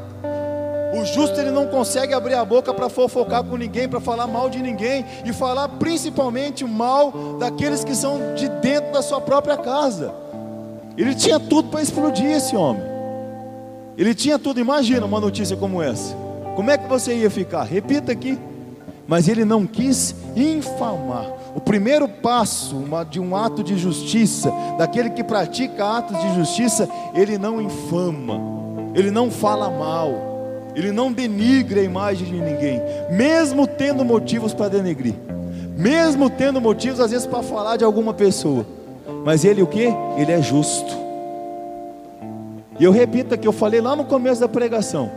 [0.94, 4.48] O justo ele não consegue abrir a boca para fofocar com ninguém, para falar mal
[4.48, 10.14] de ninguém e falar principalmente mal daqueles que são de dentro da sua própria casa.
[10.96, 12.82] Ele tinha tudo para explodir esse homem.
[13.98, 14.60] Ele tinha tudo.
[14.60, 16.14] Imagina uma notícia como essa.
[16.54, 17.64] Como é que você ia ficar?
[17.64, 18.38] Repita aqui.
[19.06, 21.26] Mas ele não quis infamar.
[21.54, 26.88] O primeiro passo uma, de um ato de justiça, daquele que pratica atos de justiça,
[27.14, 28.38] ele não infama,
[28.94, 30.35] ele não fala mal,
[30.76, 35.14] ele não denigra a imagem de ninguém, mesmo tendo motivos para denegrir,
[35.74, 38.66] mesmo tendo motivos às vezes para falar de alguma pessoa.
[39.24, 39.88] Mas ele o que?
[40.18, 40.94] Ele é justo.
[42.78, 45.10] E eu repito aqui, eu falei lá no começo da pregação.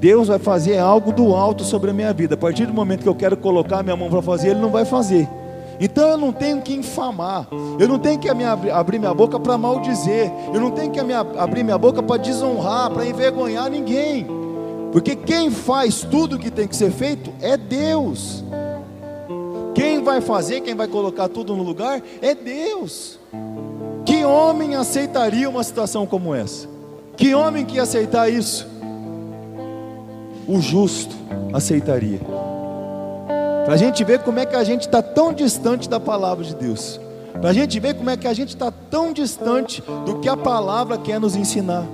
[0.00, 2.36] Deus vai fazer algo do alto sobre a minha vida.
[2.36, 4.86] A partir do momento que eu quero colocar minha mão para fazer, Ele não vai
[4.86, 5.28] fazer.
[5.80, 10.30] Então eu não tenho que infamar, eu não tenho que abrir minha boca para maldizer,
[10.52, 14.26] eu não tenho que abrir minha boca para desonrar, para envergonhar ninguém,
[14.92, 18.44] porque quem faz tudo o que tem que ser feito é Deus.
[19.74, 23.18] Quem vai fazer, quem vai colocar tudo no lugar é Deus.
[24.04, 26.68] Que homem aceitaria uma situação como essa?
[27.16, 28.74] Que homem que ia aceitar isso?
[30.46, 31.14] o justo
[31.52, 32.20] aceitaria.
[33.64, 36.54] Para a gente ver como é que a gente está tão distante da palavra de
[36.54, 37.00] Deus.
[37.40, 40.36] Para a gente ver como é que a gente está tão distante do que a
[40.36, 41.84] palavra quer nos ensinar.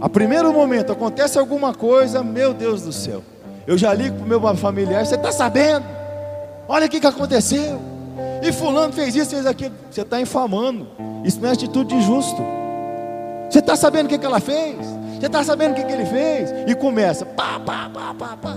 [0.00, 3.22] A primeiro momento acontece alguma coisa, meu Deus do céu.
[3.66, 5.84] Eu já ligo para o meu familiar, você está sabendo?
[6.66, 7.80] Olha o que, que aconteceu.
[8.42, 9.74] E fulano fez isso, fez aquilo.
[9.90, 10.86] Você está infamando.
[11.24, 12.42] Isso não é atitude de justo.
[13.50, 14.76] Você está sabendo o que, que ela fez?
[15.18, 16.50] Você está sabendo o que, que ele fez?
[16.66, 18.56] E começa, pá, pá, pá, pá, pá.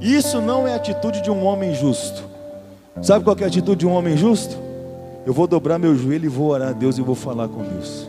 [0.00, 2.22] Isso não é atitude de um homem justo.
[3.02, 4.56] Sabe qual é a atitude de um homem justo?
[5.24, 8.06] Eu vou dobrar meu joelho e vou orar a Deus e vou falar com Deus.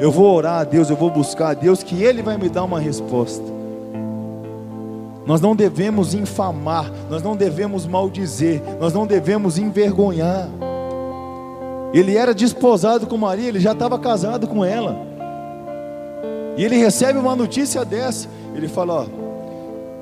[0.00, 2.64] Eu vou orar a Deus, eu vou buscar a Deus, que Ele vai me dar
[2.64, 3.44] uma resposta.
[5.26, 10.48] Nós não devemos infamar, nós não devemos maldizer, nós não devemos envergonhar.
[11.92, 14.96] Ele era desposado com Maria, ele já estava casado com ela.
[16.56, 18.28] E ele recebe uma notícia dessa.
[18.54, 19.25] Ele fala: Ó,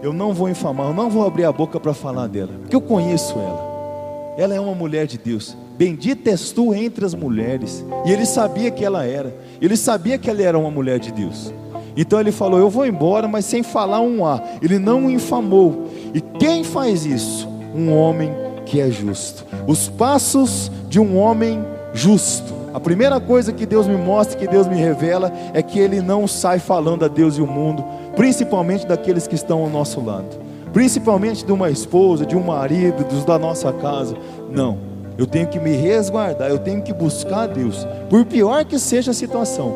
[0.05, 2.81] eu não vou infamar, eu não vou abrir a boca para falar dela, porque eu
[2.81, 4.35] conheço ela.
[4.37, 5.57] Ela é uma mulher de Deus.
[5.79, 7.83] Bendita és tu entre as mulheres.
[8.05, 9.35] E ele sabia que ela era.
[9.63, 11.55] Ele sabia que ela era uma mulher de Deus.
[11.97, 14.43] Então ele falou: Eu vou embora, mas sem falar um A.
[14.61, 15.89] Ele não o infamou.
[16.13, 17.49] E quem faz isso?
[17.75, 18.31] Um homem
[18.67, 19.47] que é justo.
[19.67, 21.65] Os passos de um homem
[21.95, 22.64] justo.
[22.75, 26.27] A primeira coisa que Deus me mostra, que Deus me revela, é que Ele não
[26.27, 27.85] sai falando a Deus e o mundo,
[28.17, 30.27] principalmente daqueles que estão ao nosso lado,
[30.73, 34.17] principalmente de uma esposa, de um marido, dos da nossa casa.
[34.51, 34.77] Não,
[35.17, 39.13] eu tenho que me resguardar, eu tenho que buscar a Deus, por pior que seja
[39.13, 39.73] a situação.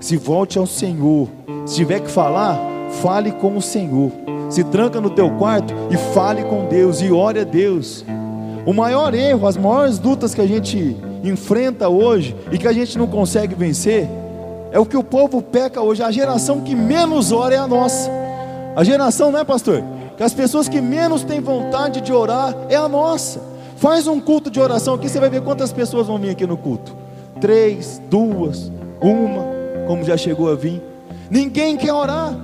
[0.00, 1.28] Se volte ao Senhor,
[1.64, 2.60] se tiver que falar,
[3.00, 4.12] fale com o Senhor.
[4.50, 8.04] Se tranca no teu quarto e fale com Deus e ore a Deus.
[8.66, 12.96] O maior erro, as maiores lutas que a gente enfrenta hoje e que a gente
[12.96, 14.08] não consegue vencer,
[14.72, 16.02] é o que o povo peca hoje.
[16.02, 18.10] A geração que menos ora é a nossa.
[18.76, 19.82] A geração, não é, pastor?
[20.16, 23.40] Que as pessoas que menos têm vontade de orar é a nossa.
[23.76, 26.56] Faz um culto de oração aqui, você vai ver quantas pessoas vão vir aqui no
[26.56, 26.94] culto:
[27.40, 29.44] três, duas, uma,
[29.86, 30.82] como já chegou a vir.
[31.30, 32.36] Ninguém quer orar.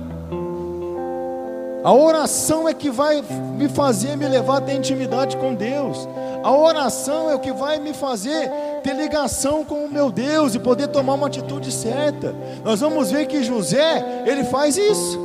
[1.83, 3.23] A oração é que vai
[3.55, 6.09] me fazer me levar a intimidade com Deus.
[6.43, 8.49] A oração é o que vai me fazer
[8.83, 12.33] ter ligação com o meu Deus e poder tomar uma atitude certa.
[12.63, 15.19] Nós vamos ver que José, ele faz isso.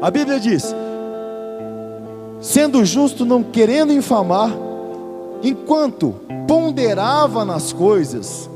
[0.00, 0.74] A Bíblia diz:
[2.40, 4.50] sendo justo, não querendo infamar,
[5.42, 6.14] enquanto
[6.46, 8.48] ponderava nas coisas,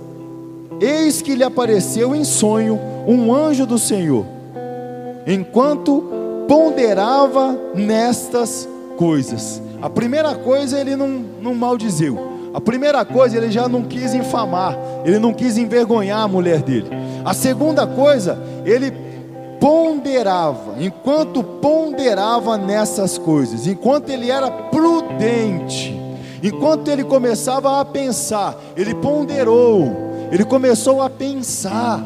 [0.81, 4.25] eis que lhe apareceu em sonho um anjo do Senhor.
[5.27, 6.05] Enquanto
[6.47, 9.61] ponderava nestas coisas.
[9.81, 11.09] A primeira coisa ele não,
[11.41, 12.37] não maldizeu.
[12.55, 16.89] A primeira coisa ele já não quis infamar, ele não quis envergonhar a mulher dele.
[17.24, 18.91] A segunda coisa, ele
[19.61, 25.95] ponderava, enquanto ponderava nessas coisas, enquanto ele era prudente,
[26.43, 29.93] enquanto ele começava a pensar, ele ponderou,
[30.31, 32.03] ele começou a pensar.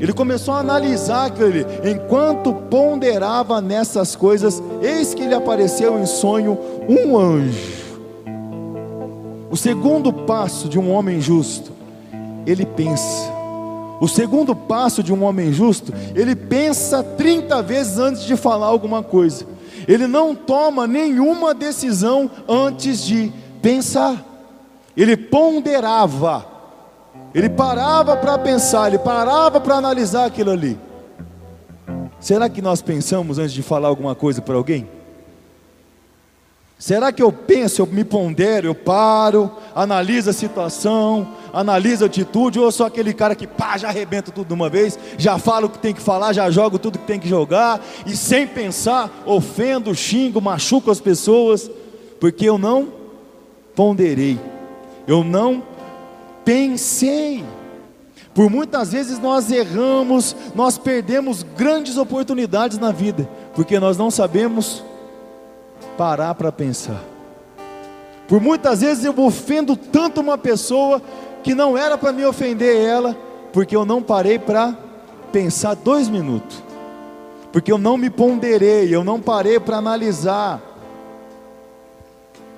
[0.00, 6.58] Ele começou a analisar aquele, enquanto ponderava nessas coisas, eis que lhe apareceu em sonho
[6.88, 7.84] um anjo.
[9.50, 11.72] O segundo passo de um homem justo,
[12.44, 13.32] ele pensa.
[14.00, 19.02] O segundo passo de um homem justo, ele pensa 30 vezes antes de falar alguma
[19.02, 19.46] coisa.
[19.86, 23.32] Ele não toma nenhuma decisão antes de
[23.62, 24.22] pensar.
[24.96, 26.53] Ele ponderava
[27.34, 30.78] ele parava para pensar, ele parava para analisar aquilo ali.
[32.20, 34.88] Será que nós pensamos antes de falar alguma coisa para alguém?
[36.78, 42.58] Será que eu penso, eu me pondero, eu paro, analiso a situação, analiso a atitude,
[42.58, 45.70] ou sou aquele cara que pá, já arrebenta tudo de uma vez, já falo o
[45.70, 49.94] que tem que falar, já jogo tudo que tem que jogar, e sem pensar, ofendo,
[49.94, 51.70] xingo, machuco as pessoas,
[52.20, 52.88] porque eu não
[53.74, 54.38] ponderei,
[55.06, 55.73] eu não
[56.44, 57.44] pensei.
[58.34, 64.82] Por muitas vezes nós erramos, nós perdemos grandes oportunidades na vida, porque nós não sabemos
[65.96, 67.00] parar para pensar.
[68.26, 71.00] Por muitas vezes eu ofendo tanto uma pessoa
[71.42, 73.16] que não era para me ofender ela,
[73.52, 74.76] porque eu não parei para
[75.30, 76.62] pensar dois minutos,
[77.52, 80.60] porque eu não me ponderei, eu não parei para analisar.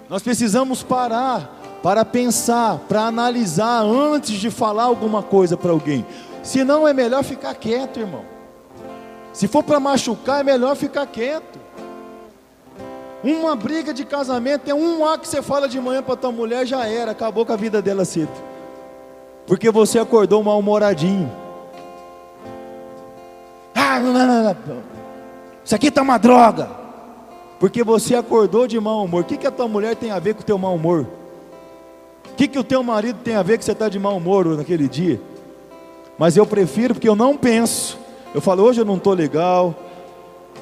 [0.08, 6.04] Nós precisamos parar para pensar, para analisar antes de falar alguma coisa para alguém.
[6.42, 8.24] Se não é melhor ficar quieto, irmão.
[9.32, 11.60] Se for para machucar, é melhor ficar quieto.
[13.22, 16.66] Uma briga de casamento é um A que você fala de manhã para tua mulher,
[16.66, 18.32] já era, acabou com a vida dela cedo.
[19.46, 21.30] Porque você acordou mal-humoradinho.
[23.76, 24.56] Ah, não, não, não,
[25.64, 26.68] Isso aqui está uma droga.
[27.60, 29.20] Porque você acordou de mau humor.
[29.20, 31.06] O que, que a tua mulher tem a ver com o teu mau humor?
[32.36, 34.46] O que, que o teu marido tem a ver que você está de mau humor
[34.58, 35.18] naquele dia?
[36.18, 37.98] Mas eu prefiro porque eu não penso.
[38.34, 39.74] Eu falo, hoje eu não estou legal,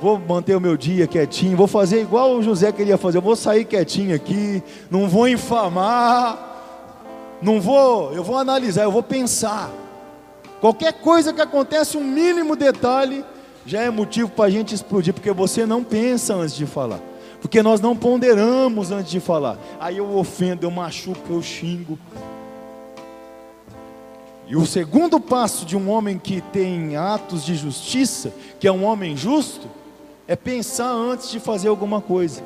[0.00, 3.34] vou manter o meu dia quietinho, vou fazer igual o José queria fazer, eu vou
[3.34, 9.68] sair quietinho aqui, não vou infamar, não vou, eu vou analisar, eu vou pensar.
[10.60, 13.24] Qualquer coisa que acontece, um mínimo detalhe,
[13.66, 17.00] já é motivo para a gente explodir, porque você não pensa antes de falar
[17.45, 19.59] porque nós não ponderamos antes de falar.
[19.78, 21.99] Aí eu ofendo, eu machuco, eu xingo.
[24.49, 28.82] E o segundo passo de um homem que tem atos de justiça, que é um
[28.82, 29.68] homem justo,
[30.26, 32.42] é pensar antes de fazer alguma coisa.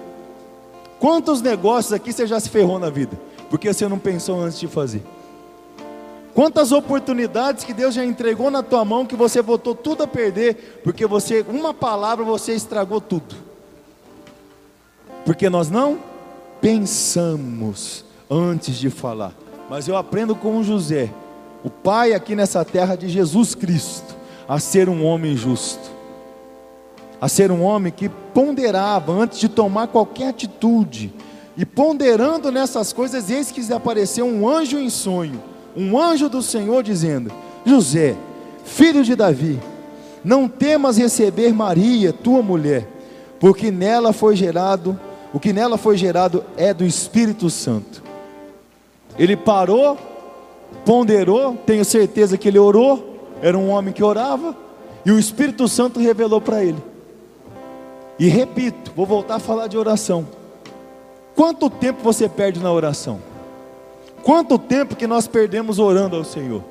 [0.99, 3.17] Quantos negócios aqui você já se ferrou na vida?
[3.49, 5.05] Porque você não pensou antes de fazer.
[6.35, 10.81] Quantas oportunidades que Deus já entregou na tua mão que você botou tudo a perder,
[10.83, 13.48] porque você, uma palavra, você estragou tudo
[15.29, 15.99] porque nós não
[16.59, 19.35] pensamos antes de falar.
[19.69, 21.11] Mas eu aprendo com José,
[21.63, 24.17] o pai aqui nessa terra de Jesus Cristo,
[24.49, 25.91] a ser um homem justo,
[27.21, 31.13] a ser um homem que ponderava antes de tomar qualquer atitude,
[31.59, 35.43] e ponderando nessas coisas, eis que apareceu um anjo em sonho,
[35.77, 37.31] um anjo do Senhor dizendo:
[37.67, 38.17] José,
[38.65, 39.61] filho de Davi,
[40.25, 42.89] não temas receber Maria, tua mulher,
[43.39, 44.99] porque nela foi gerado
[45.33, 48.03] o que nela foi gerado é do Espírito Santo.
[49.19, 49.99] Ele parou,
[50.85, 54.57] ponderou, tenho certeza que ele orou, era um homem que orava,
[55.05, 56.83] e o Espírito Santo revelou para ele.
[58.19, 60.27] E repito, vou voltar a falar de oração.
[61.35, 63.21] Quanto tempo você perde na oração?
[64.23, 66.65] Quanto tempo que nós perdemos orando ao Senhor?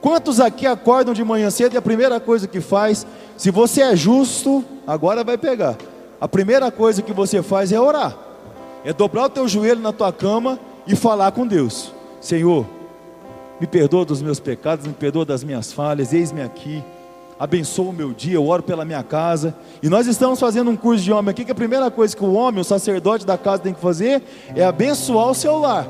[0.00, 3.04] Quantos aqui acordam de manhã cedo e a primeira coisa que faz,
[3.36, 5.76] se você é justo, agora vai pegar
[6.20, 8.16] a primeira coisa que você faz é orar.
[8.84, 12.66] É dobrar o teu joelho na tua cama e falar com Deus: Senhor,
[13.60, 16.82] me perdoa dos meus pecados, me perdoa das minhas falhas, eis-me aqui.
[17.38, 19.54] Abençoa o meu dia, eu oro pela minha casa.
[19.80, 22.32] E nós estamos fazendo um curso de homem aqui que a primeira coisa que o
[22.32, 24.22] homem, o sacerdote da casa tem que fazer
[24.56, 25.86] é abençoar o seu lar,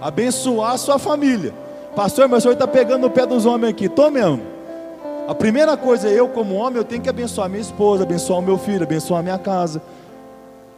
[0.00, 1.54] abençoar a sua família.
[1.96, 3.86] Pastor, o senhor está pegando no pé dos homens aqui.
[3.86, 4.49] Estou mesmo.
[5.30, 8.58] A primeira coisa, eu como homem, eu tenho que abençoar minha esposa, abençoar o meu
[8.58, 9.80] filho, abençoar a minha casa.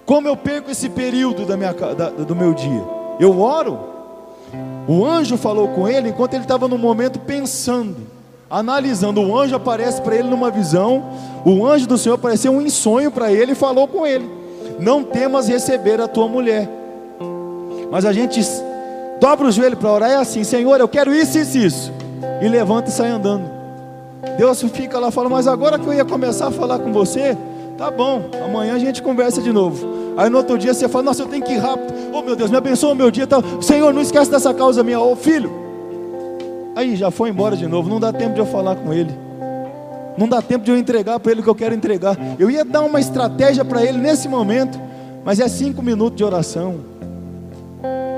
[0.05, 2.85] Como eu perco esse período da minha, da, do meu dia?
[3.19, 3.81] Eu oro.
[4.87, 7.97] O anjo falou com ele enquanto ele estava no momento pensando,
[8.51, 9.23] analisando.
[9.23, 11.03] O anjo aparece para ele numa visão.
[11.47, 14.31] O anjo do Senhor apareceu em sonho para ele e falou com ele:
[14.79, 16.69] Não temas receber a tua mulher.
[17.91, 18.39] Mas a gente
[19.19, 21.93] dobra o joelho para orar é assim: Senhor, eu quero isso, isso, isso.
[22.43, 23.52] E levanta e sai andando.
[24.39, 27.37] Deus fica lá fala: Mas agora que eu ia começar a falar com você,
[27.77, 30.15] tá bom, amanhã a gente conversa de novo.
[30.17, 31.93] Aí no outro dia você fala: Nossa, eu tenho que ir rápido.
[32.13, 33.27] Oh meu Deus, me abençoa o meu dia.
[33.27, 33.43] Tá.
[33.61, 35.01] Senhor, não esquece dessa causa minha.
[35.01, 35.51] Ô oh, filho.
[36.75, 37.89] Aí já foi embora de novo.
[37.89, 39.15] Não dá tempo de eu falar com ele.
[40.17, 42.17] Não dá tempo de eu entregar para ele o que eu quero entregar.
[42.39, 44.79] Eu ia dar uma estratégia para ele nesse momento,
[45.25, 46.77] mas é cinco minutos de oração.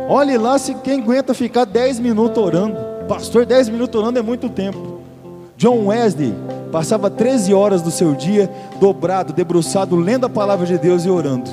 [0.08, 2.76] Olhe lá se quem aguenta ficar dez minutos orando.
[3.08, 4.93] Pastor, dez minutos orando é muito tempo.
[5.56, 6.34] John Wesley
[6.72, 8.50] passava 13 horas do seu dia
[8.80, 11.48] dobrado, debruçado, lendo a palavra de Deus e orando.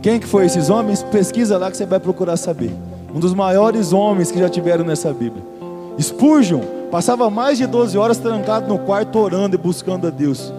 [0.00, 1.02] Quem que foi esses homens?
[1.02, 2.72] Pesquisa lá que você vai procurar saber.
[3.14, 5.42] Um dos maiores homens que já tiveram nessa Bíblia.
[6.00, 10.52] Spurgeon passava mais de 12 horas trancado no quarto orando e buscando a Deus.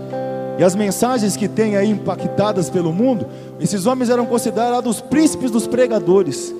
[0.58, 3.26] E as mensagens que tem aí impactadas pelo mundo,
[3.60, 6.54] esses homens eram considerados os príncipes dos pregadores.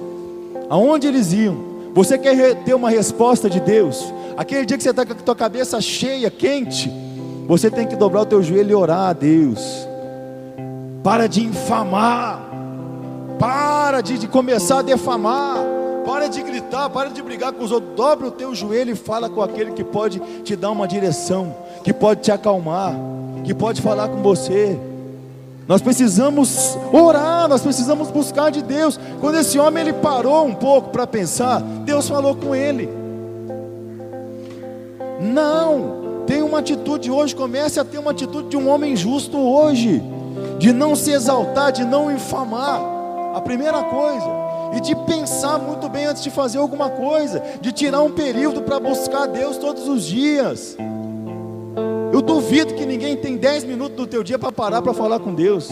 [0.70, 1.73] Aonde eles iam?
[1.94, 4.14] Você quer ter uma resposta de Deus?
[4.36, 6.92] Aquele dia que você está com a tua cabeça cheia, quente,
[7.48, 9.88] você tem que dobrar o teu joelho e orar a Deus.
[11.04, 12.42] Para de infamar,
[13.38, 15.58] para de, de começar a defamar.
[16.06, 17.96] Para de gritar, para de brigar com os outros.
[17.96, 21.94] Dobre o teu joelho e fala com aquele que pode te dar uma direção, que
[21.94, 22.94] pode te acalmar,
[23.46, 24.78] que pode falar com você.
[25.68, 29.00] Nós precisamos orar, nós precisamos buscar de Deus.
[29.22, 32.90] Quando esse homem ele parou um pouco para pensar, Deus falou com ele.
[35.22, 40.04] Não, tem uma atitude hoje, comece a ter uma atitude de um homem justo hoje,
[40.60, 42.92] de não se exaltar, de não infamar.
[43.34, 44.44] A primeira coisa
[44.76, 48.80] e de pensar muito bem antes de fazer alguma coisa, de tirar um período para
[48.80, 50.76] buscar Deus todos os dias.
[52.26, 55.70] Duvido que ninguém tem 10 minutos do teu dia para parar para falar com Deus.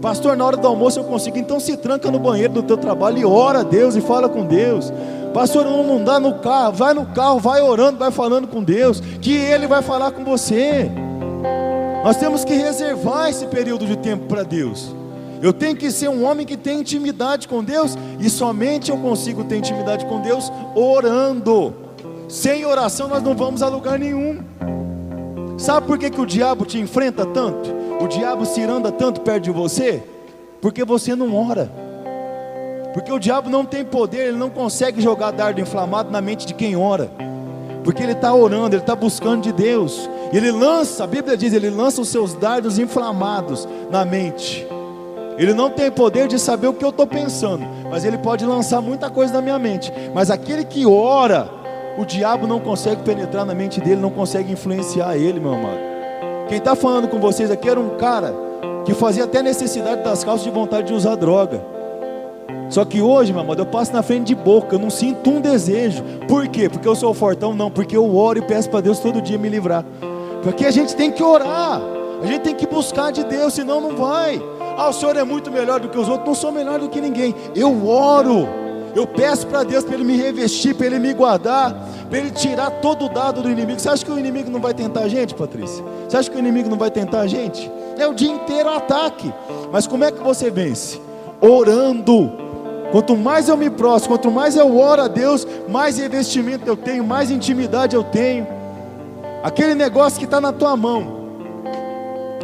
[0.00, 3.18] Pastor, na hora do almoço eu consigo, então se tranca no banheiro do teu trabalho
[3.18, 4.90] e ora a Deus e fala com Deus.
[5.34, 9.32] Pastor, não dá no carro, vai no carro, vai orando, vai falando com Deus, que
[9.32, 10.90] Ele vai falar com você.
[12.02, 14.94] Nós temos que reservar esse período de tempo para Deus.
[15.42, 19.44] Eu tenho que ser um homem que tem intimidade com Deus, e somente eu consigo
[19.44, 21.74] ter intimidade com Deus orando.
[22.28, 24.38] Sem oração nós não vamos a lugar nenhum.
[25.60, 27.70] Sabe por que, que o diabo te enfrenta tanto?
[28.02, 30.02] O diabo se anda tanto perto de você?
[30.58, 31.70] Porque você não ora.
[32.94, 36.54] Porque o diabo não tem poder, ele não consegue jogar dardo inflamado na mente de
[36.54, 37.10] quem ora.
[37.84, 40.08] Porque ele está orando, ele está buscando de Deus.
[40.32, 44.66] Ele lança, a Bíblia diz, ele lança os seus dardos inflamados na mente.
[45.36, 48.80] Ele não tem poder de saber o que eu estou pensando, mas ele pode lançar
[48.80, 49.92] muita coisa na minha mente.
[50.14, 51.50] Mas aquele que ora,
[52.00, 55.78] o diabo não consegue penetrar na mente dele, não consegue influenciar ele, meu amado.
[56.48, 58.34] Quem está falando com vocês aqui era um cara
[58.86, 61.62] que fazia até necessidade das calças de vontade de usar droga.
[62.70, 65.40] Só que hoje, meu amado, eu passo na frente de boca, eu não sinto um
[65.42, 66.02] desejo.
[66.26, 66.70] Por quê?
[66.70, 67.54] Porque eu sou fortão?
[67.54, 69.84] Não, porque eu oro e peço para Deus todo dia me livrar.
[70.42, 71.82] Porque a gente tem que orar,
[72.22, 74.40] a gente tem que buscar de Deus, senão não vai.
[74.78, 76.26] Ah, o Senhor é muito melhor do que os outros.
[76.26, 77.34] Não sou melhor do que ninguém.
[77.54, 78.69] Eu oro.
[78.94, 81.74] Eu peço para Deus para Ele me revestir, para Ele me guardar,
[82.08, 83.78] para Ele tirar todo o dado do inimigo.
[83.78, 85.84] Você acha que o inimigo não vai tentar a gente, Patrícia?
[86.08, 87.70] Você acha que o inimigo não vai tentar a gente?
[87.96, 89.32] É o dia inteiro ataque.
[89.70, 91.00] Mas como é que você vence?
[91.40, 92.32] Orando.
[92.90, 97.04] Quanto mais eu me prostro, quanto mais eu oro a Deus, mais investimento eu tenho,
[97.04, 98.46] mais intimidade eu tenho.
[99.44, 101.20] Aquele negócio que está na tua mão,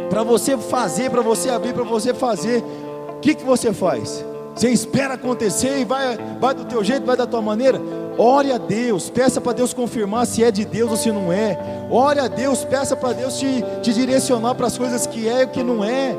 [0.09, 2.63] para você fazer, para você abrir, para você fazer,
[3.09, 4.23] o que, que você faz?
[4.57, 7.79] Você espera acontecer e vai, vai do teu jeito, vai da tua maneira?
[8.17, 11.55] Ore a Deus, peça para Deus confirmar se é de Deus ou se não é.
[11.91, 15.47] Ore a Deus, peça para Deus te, te direcionar para as coisas que é e
[15.47, 16.15] que não é.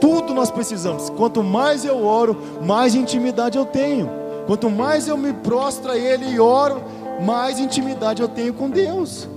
[0.00, 1.10] Tudo nós precisamos.
[1.10, 4.08] Quanto mais eu oro, mais intimidade eu tenho.
[4.46, 6.80] Quanto mais eu me prostro a Ele e oro,
[7.24, 9.28] mais intimidade eu tenho com Deus.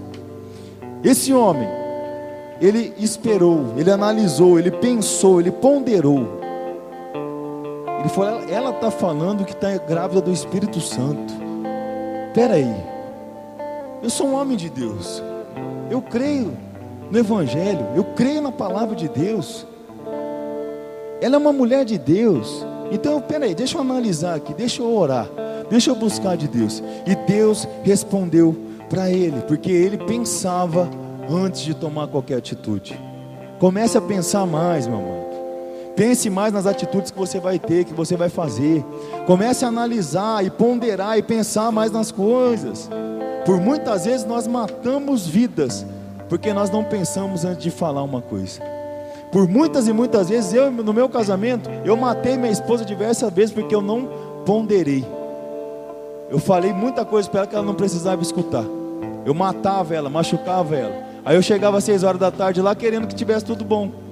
[1.03, 1.68] Esse homem,
[2.62, 6.45] ele esperou, ele analisou, ele pensou, ele ponderou.
[8.06, 11.34] Ele falou: ela está falando que está grávida do Espírito Santo.
[12.28, 12.76] Espera aí,
[14.03, 15.24] eu sou um homem de Deus,
[15.89, 16.56] eu creio
[17.10, 19.66] no Evangelho, eu creio na palavra de Deus.
[21.20, 22.64] Ela é uma mulher de Deus.
[22.91, 25.28] Então, peraí, deixa eu analisar aqui, deixa eu orar,
[25.68, 26.84] deixa eu buscar de Deus.
[27.08, 28.56] E Deus respondeu
[28.88, 30.88] para ele, porque ele pensava
[31.28, 32.99] antes de tomar qualquer atitude.
[33.58, 35.25] Comece a pensar mais, meu amado.
[35.96, 38.84] Pense mais nas atitudes que você vai ter, que você vai fazer.
[39.26, 42.89] Comece a analisar e ponderar e pensar mais nas coisas.
[43.46, 45.86] Por muitas vezes nós matamos vidas
[46.28, 48.60] Porque nós não pensamos antes de falar uma coisa.
[49.32, 53.54] Por muitas e muitas vezes, eu no meu casamento, eu matei minha esposa diversas vezes
[53.54, 54.10] porque eu não
[54.46, 55.06] ponderei.
[56.30, 58.66] Eu falei muita coisa para ela que ela não precisava escutar.
[59.26, 60.96] Eu matava ela, machucava ela.
[61.24, 64.05] Aí eu chegava às seis horas da tarde lá querendo que tivesse tudo bom.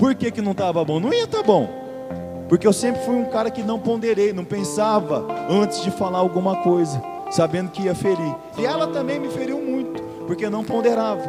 [0.00, 0.98] Por que, que não estava bom?
[0.98, 1.68] Não ia estar tá bom.
[2.48, 6.62] Porque eu sempre fui um cara que não ponderei, não pensava antes de falar alguma
[6.62, 8.34] coisa, sabendo que ia ferir.
[8.56, 11.22] E ela também me feriu muito, porque não ponderava.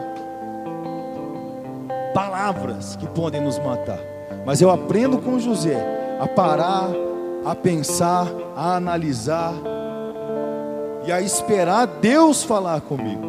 [2.14, 4.00] Palavras que podem nos matar.
[4.46, 6.90] Mas eu aprendo com José a parar,
[7.44, 9.54] a pensar, a analisar
[11.06, 13.22] e a esperar Deus falar comigo.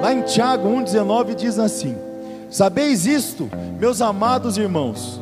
[0.00, 2.03] Lá em Tiago 1,19 diz assim:
[2.54, 3.50] Sabeis isto,
[3.80, 5.20] meus amados irmãos,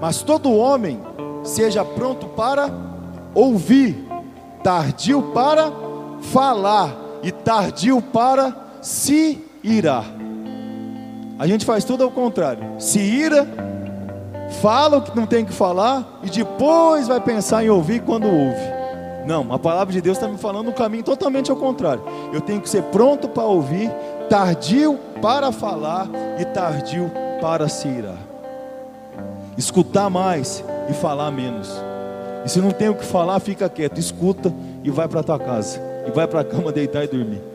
[0.00, 1.00] mas todo homem
[1.44, 2.68] seja pronto para
[3.32, 4.04] ouvir,
[4.60, 5.70] tardio para
[6.32, 10.06] falar e tardio para se irar.
[11.38, 13.46] A gente faz tudo ao contrário: se ira,
[14.60, 18.74] fala o que não tem que falar e depois vai pensar em ouvir quando ouve.
[19.24, 22.02] Não, a palavra de Deus está me falando um caminho totalmente ao contrário.
[22.32, 23.90] Eu tenho que ser pronto para ouvir,
[24.28, 26.08] tardio para falar
[26.38, 27.10] e tardio
[27.40, 28.18] para se irar.
[29.56, 31.70] Escutar mais e falar menos.
[32.44, 34.52] E se não tem o que falar, fica quieto, escuta
[34.82, 35.80] e vai para tua casa.
[36.06, 37.54] E vai para a cama deitar e dormir.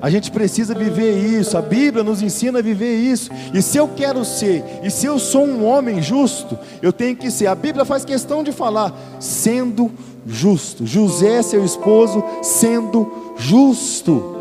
[0.00, 1.56] A gente precisa viver isso.
[1.56, 3.30] A Bíblia nos ensina a viver isso.
[3.54, 7.30] E se eu quero ser, e se eu sou um homem justo, eu tenho que
[7.30, 7.46] ser.
[7.46, 9.90] A Bíblia faz questão de falar sendo
[10.26, 10.86] justo.
[10.86, 14.33] José, seu esposo, sendo justo.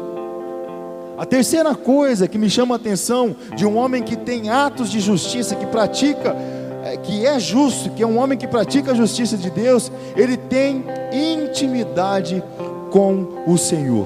[1.24, 4.99] A terceira coisa que me chama a atenção de um homem que tem atos de
[4.99, 6.36] justiça, que pratica,
[6.84, 10.36] é, que é justo, que é um homem que pratica a justiça de Deus, ele
[10.36, 12.43] tem intimidade
[12.91, 14.05] com o Senhor.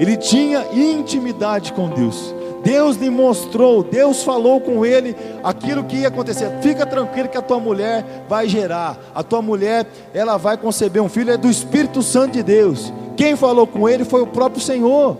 [0.00, 2.34] Ele tinha intimidade com Deus.
[2.64, 5.14] Deus lhe mostrou, Deus falou com ele
[5.44, 6.50] aquilo que ia acontecer.
[6.62, 11.08] Fica tranquilo que a tua mulher vai gerar, a tua mulher, ela vai conceber um
[11.08, 12.92] filho, é do Espírito Santo de Deus.
[13.16, 15.16] Quem falou com ele foi o próprio Senhor.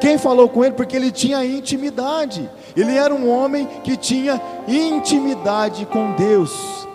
[0.00, 0.74] Quem falou com ele?
[0.74, 2.48] Porque ele tinha intimidade.
[2.76, 6.86] Ele era um homem que tinha intimidade com Deus.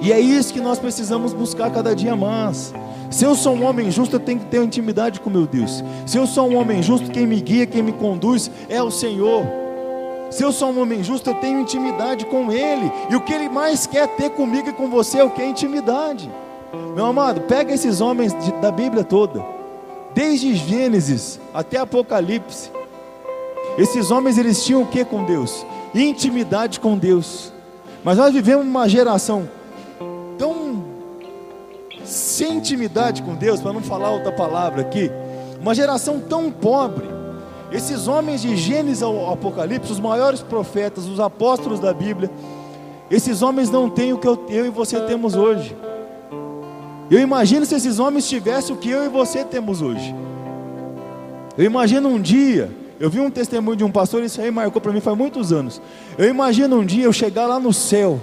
[0.00, 2.74] E é isso que nós precisamos buscar cada dia mais.
[3.10, 5.84] Se eu sou um homem justo, eu tenho que ter intimidade com meu Deus.
[6.06, 9.44] Se eu sou um homem justo, quem me guia, quem me conduz é o Senhor.
[10.30, 12.90] Se eu sou um homem justo, eu tenho intimidade com Ele.
[13.10, 15.44] E o que Ele mais quer ter comigo e com você é o que?
[15.44, 16.30] Intimidade.
[16.96, 19.61] Meu amado, pega esses homens da Bíblia toda
[20.14, 22.70] desde Gênesis até Apocalipse.
[23.78, 25.64] Esses homens eles tinham o que com Deus?
[25.94, 27.52] Intimidade com Deus.
[28.04, 29.48] Mas nós vivemos uma geração
[30.36, 30.84] tão
[32.04, 35.10] sem intimidade com Deus, para não falar outra palavra aqui,
[35.60, 37.06] uma geração tão pobre.
[37.70, 42.30] Esses homens de Gênesis ao Apocalipse, os maiores profetas, os apóstolos da Bíblia,
[43.10, 45.76] esses homens não têm o que eu, eu e você temos hoje.
[47.10, 50.14] Eu imagino se esses homens tivessem o que eu e você temos hoje.
[51.56, 54.92] Eu imagino um dia, eu vi um testemunho de um pastor, isso aí marcou para
[54.92, 55.82] mim faz muitos anos.
[56.16, 58.20] Eu imagino um dia eu chegar lá no céu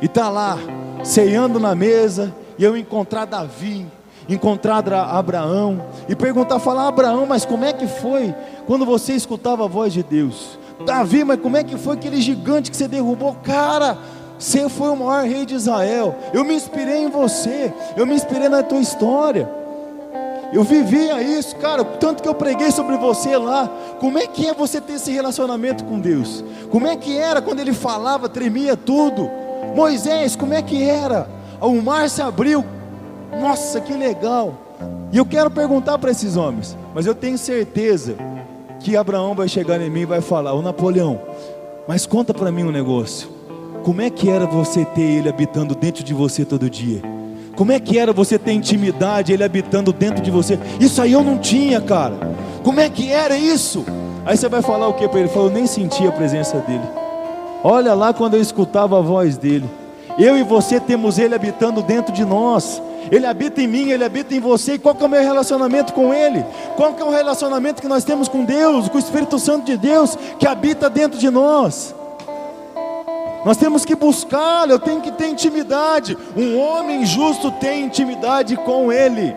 [0.00, 0.58] e estar tá lá,
[1.04, 3.86] ceando na mesa, e eu encontrar Davi,
[4.28, 8.34] encontrar Abraão, e perguntar, falar, Abraão, mas como é que foi
[8.66, 10.58] quando você escutava a voz de Deus?
[10.84, 13.34] Davi, mas como é que foi aquele gigante que você derrubou?
[13.42, 13.98] Cara,
[14.38, 16.14] você foi o maior rei de Israel.
[16.32, 17.72] Eu me inspirei em você.
[17.96, 19.50] Eu me inspirei na tua história.
[20.52, 21.84] Eu vivia isso, cara.
[21.84, 23.68] Tanto que eu preguei sobre você lá.
[23.98, 26.44] Como é que é você ter esse relacionamento com Deus?
[26.70, 29.28] Como é que era quando ele falava, tremia tudo?
[29.74, 31.28] Moisés, como é que era?
[31.60, 32.64] O mar se abriu.
[33.40, 34.54] Nossa, que legal.
[35.12, 38.14] E eu quero perguntar para esses homens, mas eu tenho certeza
[38.80, 41.20] que Abraão vai chegar em mim e vai falar: Ô Napoleão,
[41.86, 43.37] mas conta para mim um negócio.
[43.88, 47.00] Como é que era você ter Ele habitando dentro de você todo dia?
[47.56, 50.58] Como é que era você ter intimidade, Ele habitando dentro de você?
[50.78, 52.14] Isso aí eu não tinha, cara.
[52.62, 53.86] Como é que era isso?
[54.26, 55.30] Aí você vai falar o que para ele?
[55.30, 56.82] Falou, nem sentia a presença dele.
[57.64, 59.64] Olha lá quando eu escutava a voz dele.
[60.18, 62.82] Eu e você temos Ele habitando dentro de nós.
[63.10, 64.74] Ele habita em mim, Ele habita em você.
[64.74, 66.44] E qual é o meu relacionamento com Ele?
[66.76, 70.14] Qual é o relacionamento que nós temos com Deus, com o Espírito Santo de Deus
[70.38, 71.94] que habita dentro de nós?
[73.48, 76.14] Nós temos que buscar, eu tenho que ter intimidade.
[76.36, 79.34] Um homem justo tem intimidade com Ele,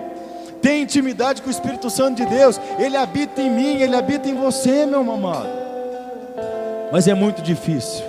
[0.62, 2.60] tem intimidade com o Espírito Santo de Deus.
[2.78, 5.48] Ele habita em mim, Ele habita em você, meu amado.
[6.92, 8.04] Mas é muito difícil,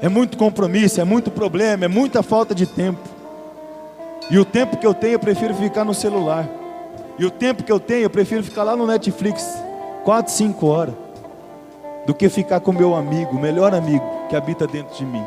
[0.00, 3.06] é muito compromisso, é muito problema, é muita falta de tempo.
[4.30, 6.48] E o tempo que eu tenho, eu prefiro ficar no celular.
[7.18, 9.46] E o tempo que eu tenho, eu prefiro ficar lá no Netflix,
[10.02, 10.94] quatro, cinco horas,
[12.06, 15.24] do que ficar com meu amigo, melhor amigo que habita dentro de mim,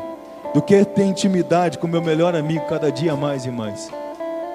[0.52, 3.90] do que ter intimidade com meu melhor amigo cada dia mais e mais.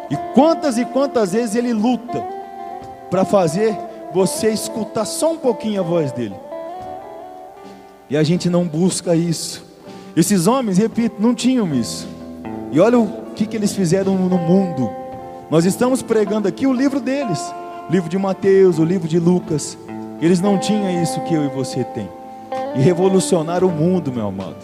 [0.10, 2.24] E quantas e quantas vezes ele luta
[3.10, 3.78] para fazer
[4.14, 6.36] você escutar só um pouquinho a voz dele.
[8.10, 9.66] E a gente não busca isso.
[10.16, 12.08] Esses homens, repito, não tinham isso.
[12.72, 14.90] E olha o que, que eles fizeram no mundo.
[15.50, 17.40] Nós estamos pregando aqui o livro deles,
[17.88, 19.78] o livro de Mateus, o livro de Lucas.
[20.22, 22.08] Eles não tinham isso que eu e você tem.
[22.76, 24.56] E revolucionaram o mundo, meu amado.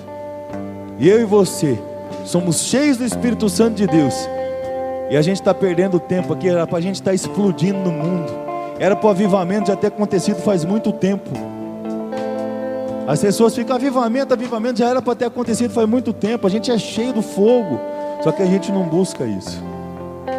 [0.99, 1.79] E eu e você
[2.23, 4.13] somos cheios do Espírito Santo de Deus.
[5.09, 7.91] E a gente está perdendo tempo aqui, era para a gente estar tá explodindo no
[7.91, 8.31] mundo.
[8.79, 11.31] Era para o avivamento já ter acontecido faz muito tempo.
[13.07, 16.45] As pessoas ficam, avivamento, avivamento, já era para ter acontecido faz muito tempo.
[16.45, 17.79] A gente é cheio do fogo,
[18.21, 19.63] só que a gente não busca isso.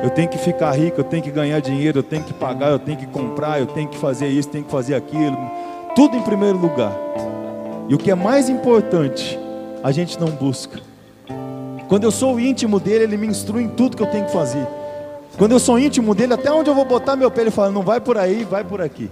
[0.03, 2.79] Eu tenho que ficar rico, eu tenho que ganhar dinheiro, eu tenho que pagar, eu
[2.79, 5.37] tenho que comprar, eu tenho que fazer isso, tenho que fazer aquilo.
[5.95, 6.93] Tudo em primeiro lugar.
[7.89, 9.39] E o que é mais importante,
[9.83, 10.81] a gente não busca.
[11.89, 14.67] Quando eu sou íntimo dele, ele me instrui em tudo que eu tenho que fazer.
[15.39, 17.83] Quando eu sou íntimo dele, até onde eu vou botar meu pé, ele fala: não
[17.83, 19.11] vai por aí, vai por aqui.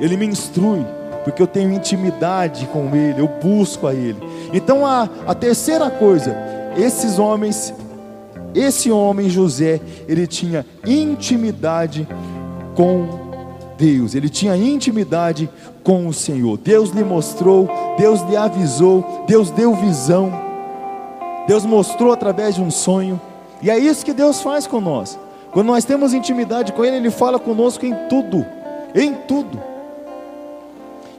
[0.00, 0.84] Ele me instrui
[1.24, 4.18] porque eu tenho intimidade com Ele, eu busco a Ele.
[4.52, 6.34] Então a, a terceira coisa,
[6.76, 7.74] esses homens,
[8.54, 12.08] esse homem José, ele tinha intimidade
[12.74, 13.08] com
[13.76, 15.48] Deus, ele tinha intimidade
[15.84, 16.58] com o Senhor.
[16.58, 20.32] Deus lhe mostrou, Deus lhe avisou, Deus deu visão,
[21.46, 23.20] Deus mostrou através de um sonho,
[23.62, 25.18] e é isso que Deus faz com nós.
[25.52, 28.44] Quando nós temos intimidade com Ele, Ele fala conosco em tudo,
[28.94, 29.60] em tudo.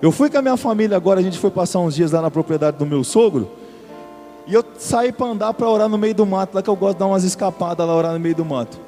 [0.01, 2.31] Eu fui com a minha família agora, a gente foi passar uns dias lá na
[2.31, 3.49] propriedade do meu sogro.
[4.49, 6.95] E eu saí para andar para orar no meio do mato, lá que eu gosto
[6.95, 8.79] de dar umas escapadas lá, orar no meio do mato.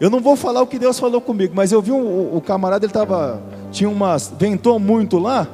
[0.00, 2.86] Eu não vou falar o que Deus falou comigo, mas eu vi um, o camarada,
[2.86, 5.46] ele tava, tinha umas, ventou muito lá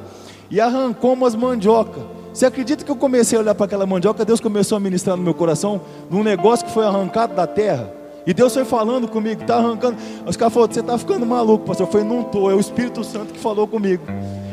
[0.49, 1.99] e arrancou umas mandioca.
[2.33, 5.23] Você acredita que eu comecei a olhar para aquela mandioca, Deus começou a ministrar no
[5.23, 7.91] meu coração, num negócio que foi arrancado da terra?
[8.25, 9.97] E Deus foi falando comigo, está arrancando.
[10.25, 11.85] Os caras falaram, você está ficando maluco, pastor.
[11.87, 14.03] Eu falei, não estou, é o Espírito Santo que falou comigo.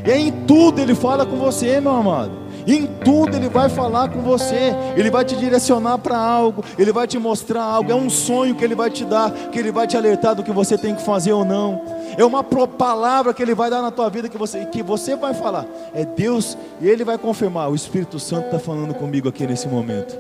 [0.04, 2.45] E em tudo Ele fala com você, meu amado.
[2.67, 4.75] Em tudo Ele vai falar com você.
[4.97, 6.64] Ele vai te direcionar para algo.
[6.79, 7.91] Ele vai te mostrar algo.
[7.91, 9.31] É um sonho que Ele vai te dar.
[9.31, 11.81] Que Ele vai te alertar do que você tem que fazer ou não.
[12.17, 15.35] É uma palavra que Ele vai dar na tua vida que você, que você vai
[15.35, 15.67] falar.
[15.95, 17.71] É Deus e Ele vai confirmar.
[17.71, 20.19] O Espírito Santo está falando comigo aqui nesse momento.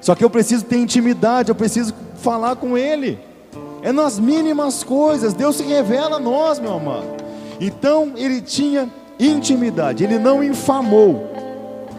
[0.00, 3.18] Só que eu preciso ter intimidade, eu preciso falar com Ele.
[3.82, 7.06] É nas mínimas coisas, Deus se revela a nós, meu amado.
[7.60, 8.88] Então ele tinha
[9.18, 11.28] intimidade, ele não infamou,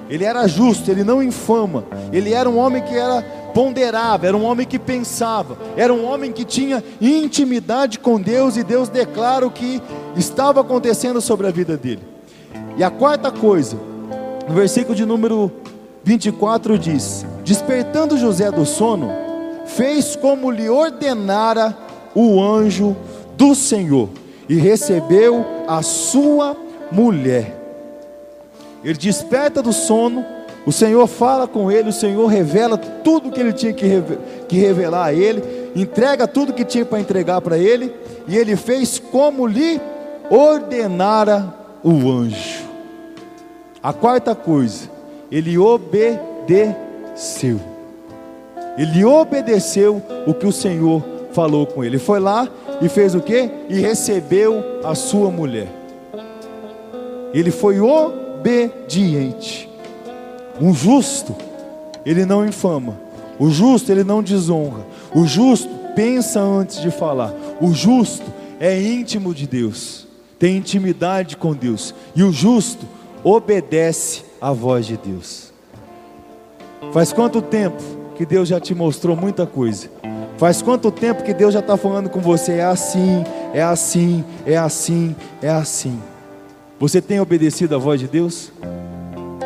[0.10, 3.22] ele era justo, ele não infama, ele era um homem que era
[3.53, 8.64] ponderava, era um homem que pensava, era um homem que tinha intimidade com Deus e
[8.64, 9.82] Deus declara o que
[10.16, 12.01] estava acontecendo sobre a vida dele.
[12.78, 13.78] E a quarta coisa,
[14.47, 15.51] no versículo de número
[16.03, 19.12] 24 diz: Despertando José do sono,
[19.66, 21.78] fez como lhe ordenara
[22.16, 22.95] o anjo
[23.38, 24.10] do Senhor
[24.47, 26.57] e recebeu a sua
[26.91, 27.59] mulher.
[28.84, 30.25] Ele desperta do sono,
[30.65, 35.13] o Senhor fala com ele, o Senhor revela tudo que ele tinha que revelar a
[35.13, 37.93] ele, entrega tudo que tinha para entregar para ele,
[38.27, 39.82] e ele fez como lhe
[40.30, 41.53] ordenara
[41.84, 42.67] o anjo.
[43.82, 44.89] A quarta coisa,
[45.32, 47.59] ele obedeceu.
[48.77, 51.97] Ele obedeceu o que o Senhor falou com ele.
[51.97, 52.47] Foi lá
[52.82, 53.49] e fez o que?
[53.69, 55.67] E recebeu a sua mulher.
[57.34, 58.28] Ele foi obediente.
[60.61, 61.35] Um justo,
[62.05, 62.99] ele não infama.
[63.39, 64.85] O justo, ele não desonra.
[65.13, 67.33] O justo pensa antes de falar.
[67.61, 68.25] O justo
[68.59, 71.95] é íntimo de Deus, tem intimidade com Deus.
[72.15, 72.85] E o justo
[73.23, 75.51] obedece à voz de Deus.
[76.91, 77.81] Faz quanto tempo
[78.15, 79.89] que Deus já te mostrou muita coisa?
[80.37, 82.53] Faz quanto tempo que Deus já está falando com você?
[82.53, 83.23] É assim,
[83.53, 85.99] é assim, é assim, é assim.
[86.80, 88.53] Você tem obedecido a voz de Deus?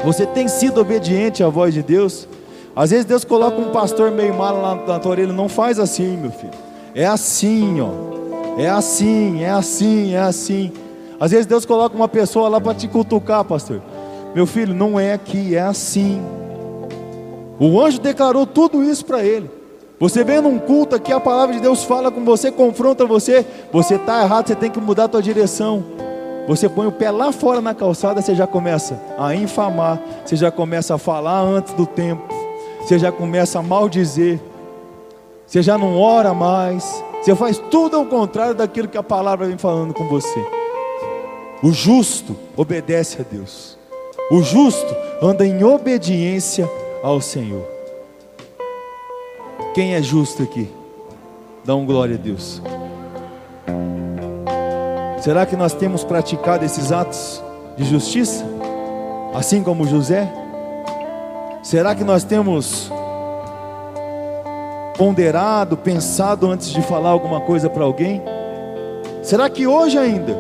[0.06, 2.28] Você tem sido obediente à voz de Deus?
[2.76, 6.16] Às vezes Deus coloca um pastor meio mal lá na tua orelha, não faz assim,
[6.16, 6.54] meu filho.
[6.94, 7.90] É assim, ó.
[8.60, 10.72] É assim, é assim, é assim.
[11.20, 13.82] Às vezes Deus coloca uma pessoa lá para te cutucar, pastor.
[14.36, 16.22] Meu filho, não é aqui, é assim.
[17.60, 19.50] O anjo declarou tudo isso para ele.
[20.00, 23.44] Você vem num culto aqui, a palavra de Deus fala com você, confronta você.
[23.72, 25.84] Você está errado, você tem que mudar a tua direção.
[26.48, 30.52] Você põe o pé lá fora na calçada, você já começa a infamar, você já
[30.52, 32.22] começa a falar antes do tempo,
[32.82, 34.40] você já começa a maldizer,
[35.48, 39.58] você já não ora mais, você faz tudo ao contrário daquilo que a palavra vem
[39.58, 40.46] falando com você.
[41.62, 43.78] O justo obedece a Deus.
[44.30, 46.70] O justo anda em obediência
[47.02, 47.66] ao Senhor.
[49.74, 50.70] Quem é justo aqui?
[51.64, 52.62] Dá um glória a Deus.
[55.24, 57.42] Será que nós temos praticado esses atos
[57.78, 58.44] de justiça?
[59.34, 60.28] Assim como José?
[61.64, 62.92] Será que nós temos
[64.98, 68.22] ponderado, pensado antes de falar alguma coisa para alguém?
[69.22, 70.38] Será que hoje ainda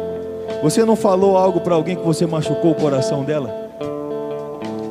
[0.62, 3.70] você não falou algo para alguém que você machucou o coração dela?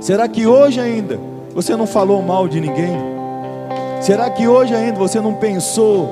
[0.00, 1.20] Será que hoje ainda
[1.54, 2.96] você não falou mal de ninguém?
[4.00, 6.08] Será que hoje ainda você não pensou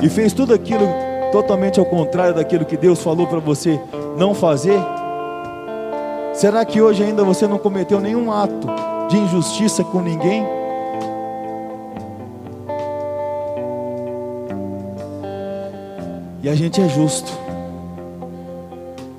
[0.00, 3.80] e fez tudo aquilo totalmente ao contrário daquilo que Deus falou para você
[4.16, 4.78] não fazer?
[6.32, 8.68] Será que hoje ainda você não cometeu nenhum ato
[9.08, 10.46] de injustiça com ninguém?
[16.42, 17.32] E a gente é justo.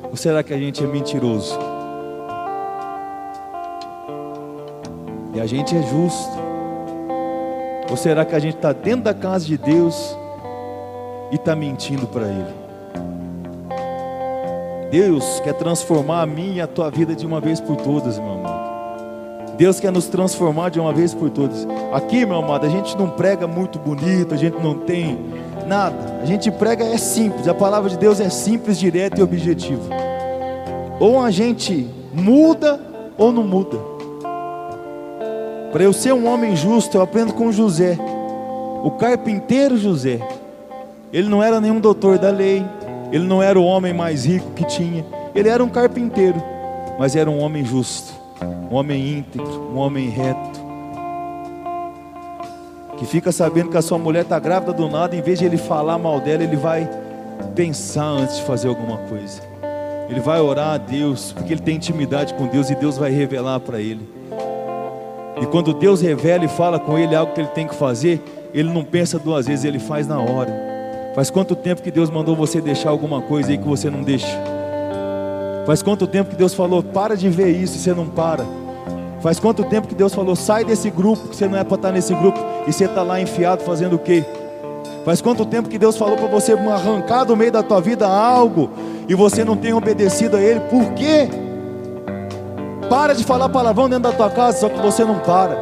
[0.10, 1.58] Ou será que a gente é mentiroso?
[5.34, 6.38] E a gente é justo.
[7.90, 10.16] Ou será que a gente está dentro da casa de Deus
[11.32, 12.68] e está mentindo para Ele?
[14.92, 18.32] Deus quer transformar a minha e a tua vida de uma vez por todas, meu
[18.32, 18.68] amado.
[19.58, 21.68] Deus quer nos transformar de uma vez por todas.
[21.92, 25.18] Aqui, meu amado, a gente não prega muito bonito, a gente não tem
[25.68, 26.22] Nada.
[26.22, 27.48] A gente prega é simples.
[27.48, 29.84] A palavra de Deus é simples, direta e objetiva.
[30.98, 32.80] Ou a gente muda
[33.18, 33.78] ou não muda.
[35.72, 37.98] Para eu ser um homem justo, eu aprendo com José.
[38.82, 40.22] O carpinteiro José.
[41.12, 42.66] Ele não era nenhum doutor da lei.
[43.12, 45.06] Ele não era o homem mais rico que tinha.
[45.34, 46.42] Ele era um carpinteiro.
[47.00, 48.14] Mas era um homem justo.
[48.72, 49.72] Um homem íntegro.
[49.74, 50.68] Um homem reto
[52.98, 55.58] que fica sabendo que a sua mulher está grávida do nada, em vez de ele
[55.58, 56.90] falar mal dela, ele vai
[57.56, 59.42] pensar antes de fazer alguma coisa.
[60.10, 63.60] Ele vai orar a Deus, porque ele tem intimidade com Deus e Deus vai revelar
[63.60, 64.08] para ele.
[65.40, 68.22] E quando Deus revela e fala com ele algo que ele tem que fazer,
[68.54, 70.67] ele não pensa duas vezes, ele faz na hora.
[71.18, 74.28] Faz quanto tempo que Deus mandou você deixar alguma coisa aí que você não deixa?
[75.66, 78.46] Faz quanto tempo que Deus falou, para de ver isso e você não para?
[79.20, 81.92] Faz quanto tempo que Deus falou, sai desse grupo, que você não é para estar
[81.92, 84.24] nesse grupo, e você está lá enfiado fazendo o quê?
[85.04, 88.70] Faz quanto tempo que Deus falou para você arrancar do meio da tua vida algo,
[89.10, 91.28] e você não tem obedecido a Ele, por quê?
[92.88, 95.58] Para de falar palavrão dentro da tua casa, só que você não para.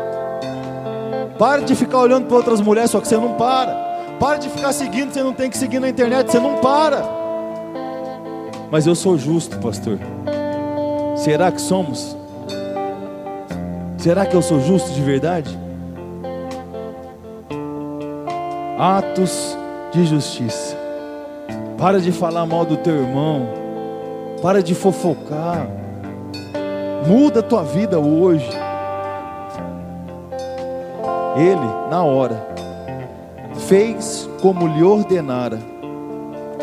[1.40, 3.95] Para de ficar olhando para outras mulheres, só que você não para.
[4.20, 7.04] Para de ficar seguindo, você não tem que seguir na internet, você não para.
[8.72, 10.00] Mas eu sou justo, pastor.
[11.16, 12.16] Será que somos?
[13.98, 15.58] Será que eu sou justo de verdade?
[18.78, 19.58] Atos
[19.92, 20.78] de justiça.
[21.78, 23.48] Para de falar mal do teu irmão.
[24.42, 25.68] Para de fofocar.
[27.08, 28.50] Muda a tua vida hoje.
[31.36, 32.48] Ele, na hora,
[33.68, 35.60] fez como lhe ordenara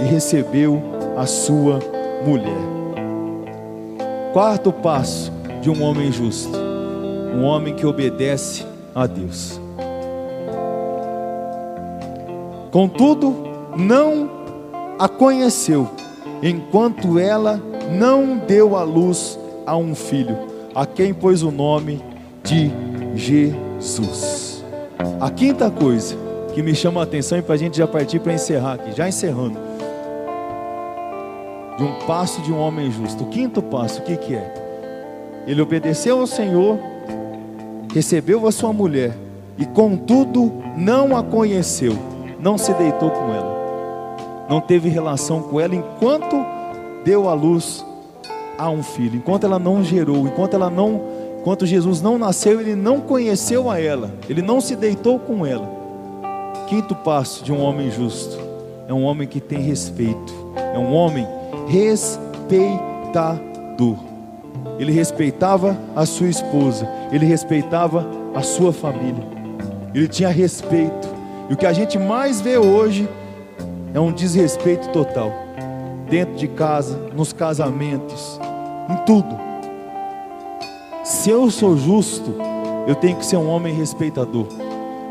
[0.01, 0.83] e recebeu
[1.17, 1.79] a sua
[2.27, 2.73] mulher.
[4.33, 6.63] Quarto passo de um homem justo
[7.33, 9.59] um homem que obedece a Deus.
[12.71, 13.35] Contudo,
[13.77, 14.31] não
[14.99, 15.89] a conheceu,
[16.43, 20.37] enquanto ela não deu à luz a um filho,
[20.75, 22.03] a quem pôs o nome
[22.45, 22.71] de
[23.15, 24.65] Jesus.
[25.21, 26.17] A quinta coisa
[26.53, 29.09] que me chama a atenção e para a gente já partir para encerrar aqui, já
[29.09, 29.59] encerrando,
[31.77, 33.25] de um passo de um homem justo.
[33.25, 34.55] O quinto passo, o que, que é?
[35.47, 36.79] Ele obedeceu ao Senhor
[37.93, 39.15] recebeu a sua mulher
[39.59, 41.97] e contudo não a conheceu,
[42.41, 46.37] não se deitou com ela, não teve relação com ela enquanto
[47.05, 47.85] deu à luz
[48.57, 51.03] a um filho, enquanto ela não gerou, enquanto ela não,
[51.39, 55.82] enquanto Jesus não nasceu, ele não conheceu a ela, ele não se deitou com ela.
[56.73, 58.39] Quinto passo de um homem justo
[58.89, 61.29] é um homem que tem respeito, é um homem
[61.69, 62.89] respeitador.
[64.79, 69.23] Ele respeitava a sua esposa, ele respeitava a sua família,
[69.95, 71.09] ele tinha respeito.
[71.51, 73.07] E o que a gente mais vê hoje
[73.93, 75.31] é um desrespeito total,
[76.09, 78.41] dentro de casa, nos casamentos,
[78.89, 79.39] em tudo.
[81.05, 82.35] Se eu sou justo,
[82.87, 84.47] eu tenho que ser um homem respeitador.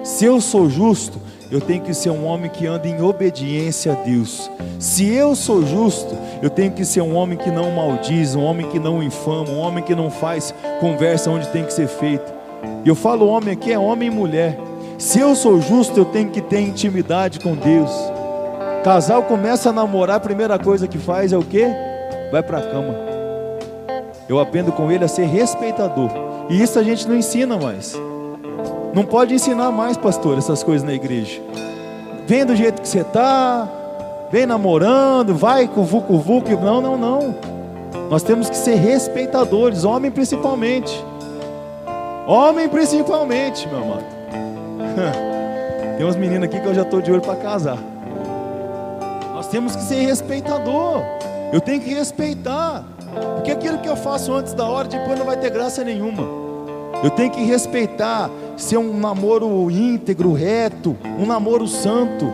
[0.04, 3.96] Se eu sou justo, eu tenho que ser um homem que anda em obediência a
[3.96, 4.50] Deus.
[4.80, 8.68] Se eu sou justo, eu tenho que ser um homem que não maldiz, um homem
[8.70, 12.34] que não infama, um homem que não faz conversa onde tem que ser feita.
[12.86, 14.58] E eu falo homem aqui é homem e mulher.
[14.98, 17.92] Se eu sou justo, eu tenho que ter intimidade com Deus.
[18.84, 21.68] Casal começa a namorar, a primeira coisa que faz é o quê?
[22.32, 22.96] vai para a cama.
[24.28, 26.10] Eu aprendo com ele a ser respeitador.
[26.50, 27.94] E isso a gente não ensina mais.
[28.94, 31.42] Não pode ensinar mais, pastor, essas coisas na igreja.
[32.28, 33.68] Vem do jeito que você está,
[34.32, 36.58] vem namorando, vai com vucu vucu.
[36.62, 37.36] Não, não, não.
[38.10, 41.04] Nós temos que ser respeitadores, homem principalmente.
[42.28, 44.06] Homem principalmente, meu amado.
[45.98, 47.78] Tem umas meninas aqui que eu já estou de olho para casar.
[49.34, 51.02] Nós temos que ser respeitador.
[51.54, 52.84] Eu tenho que respeitar.
[53.36, 56.41] Porque aquilo que eu faço antes da hora, depois não vai ter graça nenhuma.
[57.04, 62.26] Eu tenho que respeitar, ser um namoro íntegro, reto, um namoro santo.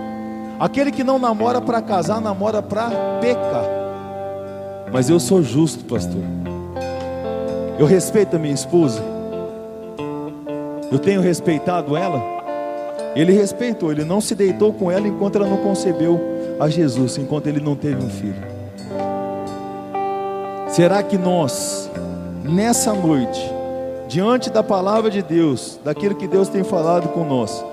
[0.59, 2.89] Aquele que não namora para casar, namora para
[3.22, 3.63] pecar.
[4.91, 6.22] Mas eu sou justo, pastor.
[7.80, 9.01] Eu respeito a minha esposa.
[10.91, 12.22] Eu tenho respeitado ela.
[13.15, 16.20] Ele respeitou, ele não se deitou com ela enquanto ela não concebeu
[16.59, 18.57] a Jesus, enquanto ele não teve um filho.
[20.68, 21.89] Será que nós,
[22.43, 23.57] nessa noite,
[24.08, 27.64] diante da palavra de Deus, daquilo que Deus tem falado com nós,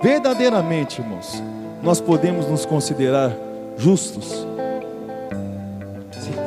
[0.00, 1.42] verdadeiramente, irmãos,
[1.82, 3.32] nós podemos nos considerar
[3.76, 4.46] justos?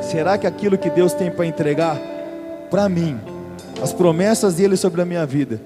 [0.02, 1.98] Será que aquilo que Deus tem para entregar
[2.70, 3.18] para mim,
[3.82, 5.60] as promessas dele sobre a minha vida,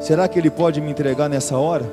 [0.00, 1.84] será que ele pode me entregar nessa hora?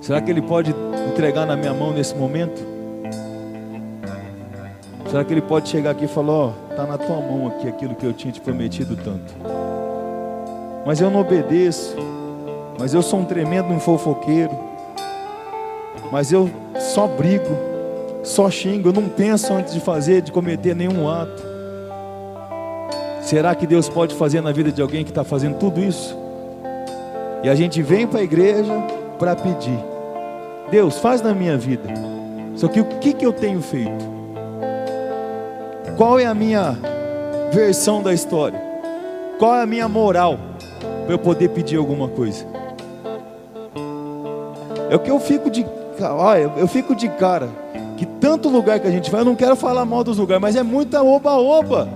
[0.00, 0.74] Será que ele pode
[1.08, 2.62] entregar na minha mão nesse momento?
[5.10, 7.94] Será que ele pode chegar aqui e falar: Ó, está na tua mão aqui aquilo
[7.94, 9.34] que eu tinha te prometido tanto?
[10.84, 11.96] Mas eu não obedeço,
[12.78, 14.52] mas eu sou um tremendo fofoqueiro,
[16.12, 17.48] mas eu só brigo,
[18.22, 21.42] só xingo, eu não penso antes de fazer, de cometer nenhum ato.
[23.22, 26.14] Será que Deus pode fazer na vida de alguém que está fazendo tudo isso?
[27.42, 28.72] E a gente vem para a igreja
[29.18, 29.82] para pedir:
[30.70, 31.88] Deus, faz na minha vida.
[32.54, 34.15] Só que o que, que eu tenho feito?
[35.96, 36.76] Qual é a minha
[37.50, 38.60] versão da história?
[39.38, 40.38] Qual é a minha moral
[41.06, 42.44] para eu poder pedir alguma coisa?
[44.90, 45.64] É o que eu fico de,
[45.98, 47.48] olha, eu fico de cara
[47.96, 50.54] que tanto lugar que a gente vai, eu não quero falar mal dos lugares, mas
[50.54, 51.88] é muita oba-oba.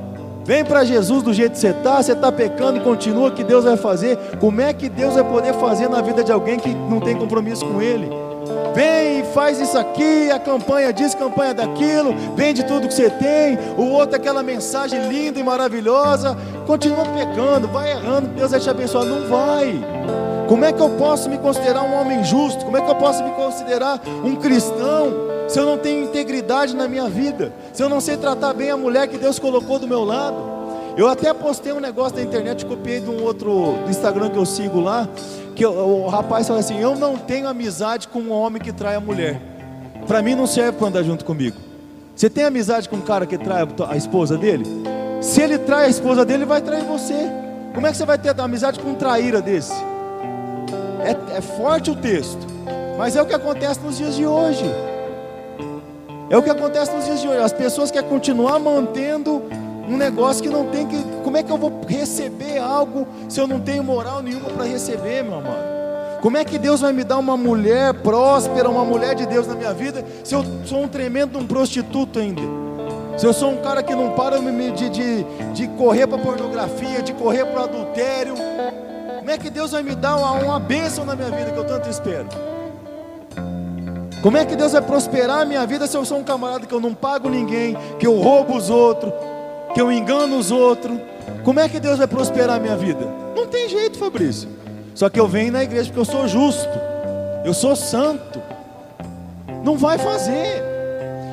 [0.46, 3.64] Vem para Jesus do jeito que você está, você está pecando e continua, que Deus
[3.64, 4.16] vai fazer.
[4.40, 7.66] Como é que Deus vai poder fazer na vida de alguém que não tem compromisso
[7.66, 8.09] com Ele?
[8.74, 13.90] Vem faz isso aqui, a campanha diz, campanha daquilo, vende tudo que você tem, o
[13.90, 19.28] outro aquela mensagem linda e maravilhosa, continua pecando, vai errando, Deus vai te abençoar, não
[19.28, 19.82] vai.
[20.48, 22.64] Como é que eu posso me considerar um homem justo?
[22.64, 25.12] Como é que eu posso me considerar um cristão
[25.48, 27.52] se eu não tenho integridade na minha vida?
[27.72, 30.36] Se eu não sei tratar bem a mulher que Deus colocou do meu lado?
[30.96, 34.44] Eu até postei um negócio na internet, copiei de um outro do Instagram que eu
[34.44, 35.08] sigo lá,
[35.61, 38.94] que o, o rapaz falou assim: Eu não tenho amizade com um homem que trai
[38.94, 39.38] a mulher.
[40.06, 41.58] Para mim não serve para andar junto comigo.
[42.16, 44.64] Você tem amizade com um cara que trai a esposa dele?
[45.20, 47.28] Se ele trai a esposa dele, ele vai trair você.
[47.74, 49.74] Como é que você vai ter amizade com um traíra desse?
[51.04, 52.40] É, é forte o texto,
[52.96, 54.64] mas é o que acontece nos dias de hoje.
[56.30, 57.38] É o que acontece nos dias de hoje.
[57.38, 59.42] As pessoas querem continuar mantendo
[59.91, 61.03] um negócio que não tem que.
[61.24, 65.24] Como é que eu vou receber algo se eu não tenho moral nenhuma para receber,
[65.24, 66.20] meu amado?
[66.22, 69.55] Como é que Deus vai me dar uma mulher próspera, uma mulher de Deus na
[69.55, 72.43] minha vida, se eu sou um tremendo um prostituto ainda?
[73.18, 75.24] Se eu sou um cara que não para de, de,
[75.55, 78.34] de correr para pornografia, de correr para adultério,
[79.18, 81.64] como é que Deus vai me dar uma, uma bênção na minha vida que eu
[81.64, 82.28] tanto espero?
[84.22, 86.74] Como é que Deus vai prosperar a minha vida se eu sou um camarada que
[86.74, 89.12] eu não pago ninguém, que eu roubo os outros,
[89.74, 90.98] que eu engano os outros,
[91.44, 93.06] como é que Deus vai prosperar a minha vida?
[93.34, 94.48] Não tem jeito, Fabrício.
[94.94, 96.68] Só que eu venho na igreja porque eu sou justo,
[97.44, 98.40] eu sou santo.
[99.64, 100.62] Não vai fazer.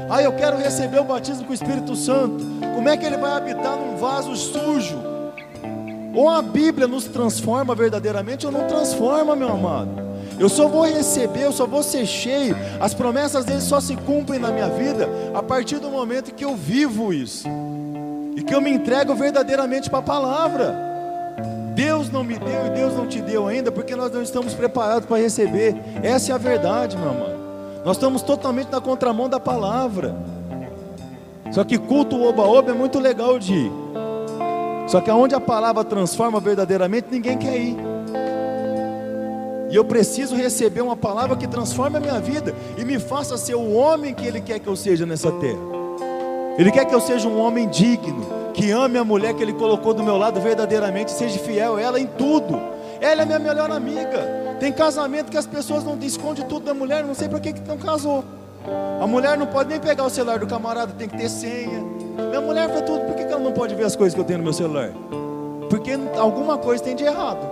[0.09, 2.45] Ah, eu quero receber o batismo com o Espírito Santo.
[2.75, 4.97] Como é que ele vai habitar num vaso sujo?
[6.13, 10.07] Ou a Bíblia nos transforma verdadeiramente ou não transforma, meu amado.
[10.39, 12.55] Eu só vou receber, eu só vou ser cheio.
[12.79, 16.55] As promessas dele só se cumprem na minha vida a partir do momento que eu
[16.55, 17.47] vivo isso
[18.37, 20.75] e que eu me entrego verdadeiramente para a palavra.
[21.73, 25.07] Deus não me deu e Deus não te deu ainda porque nós não estamos preparados
[25.07, 25.75] para receber.
[26.03, 27.35] Essa é a verdade, meu amado.
[27.83, 30.15] Nós estamos totalmente na contramão da palavra.
[31.51, 33.71] Só que culto oba-oba é muito legal de ir.
[34.87, 37.75] Só que aonde a palavra transforma verdadeiramente, ninguém quer ir.
[39.71, 43.55] E eu preciso receber uma palavra que transforme a minha vida e me faça ser
[43.55, 45.66] o homem que Ele quer que eu seja nessa terra.
[46.57, 49.93] Ele quer que eu seja um homem digno, que ame a mulher que Ele colocou
[49.93, 52.59] do meu lado verdadeiramente, seja fiel a ela em tudo.
[52.99, 54.55] Ela é minha melhor amiga.
[54.59, 57.67] Tem casamento que as pessoas não escondem tudo da mulher, não sei para que, que
[57.67, 58.23] não casou.
[58.99, 61.79] A mulher não pode nem pegar o celular do camarada, tem que ter senha.
[62.29, 64.39] Minha mulher faz tudo, por que ela não pode ver as coisas que eu tenho
[64.39, 64.91] no meu celular?
[65.69, 67.47] Porque alguma coisa tem de errado.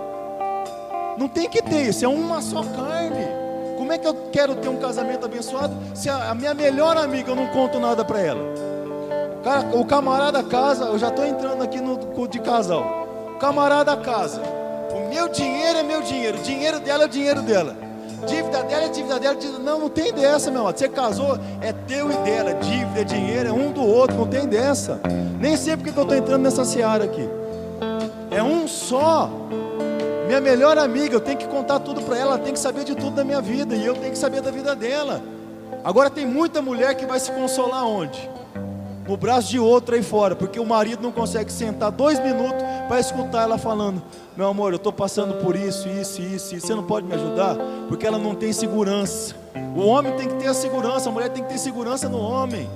[1.16, 3.24] Não tem que ter isso, é uma só carne.
[3.78, 7.36] Como é que eu quero ter um casamento abençoado se a, minha melhor amiga eu
[7.36, 8.75] não conto nada para ela?
[9.46, 12.82] Cara, o camarada casa, eu já estou entrando aqui no de casal.
[13.36, 14.42] O camarada casa.
[14.90, 17.76] O meu dinheiro é meu dinheiro, o dinheiro dela é o dinheiro dela.
[18.26, 19.36] Dívida dela é dívida dela.
[19.36, 19.60] Dívida...
[19.60, 20.76] Não, não tem dessa, meu amado.
[20.76, 22.54] Você casou, é teu e dela.
[22.54, 24.16] Dívida, dinheiro, é um do outro.
[24.16, 25.00] Não tem dessa.
[25.38, 27.28] Nem sei porque que eu estou entrando nessa seara aqui.
[28.32, 29.30] É um só.
[30.26, 32.96] Minha melhor amiga, eu tenho que contar tudo para ela, ela tem que saber de
[32.96, 35.22] tudo da minha vida e eu tenho que saber da vida dela.
[35.84, 38.28] Agora tem muita mulher que vai se consolar onde?
[39.08, 42.98] No braço de outra aí fora, porque o marido não consegue sentar dois minutos para
[42.98, 44.02] escutar ela falando:
[44.36, 47.56] Meu amor, eu estou passando por isso, isso, isso, isso, você não pode me ajudar?
[47.88, 49.34] Porque ela não tem segurança.
[49.76, 52.68] O homem tem que ter a segurança, a mulher tem que ter segurança no homem.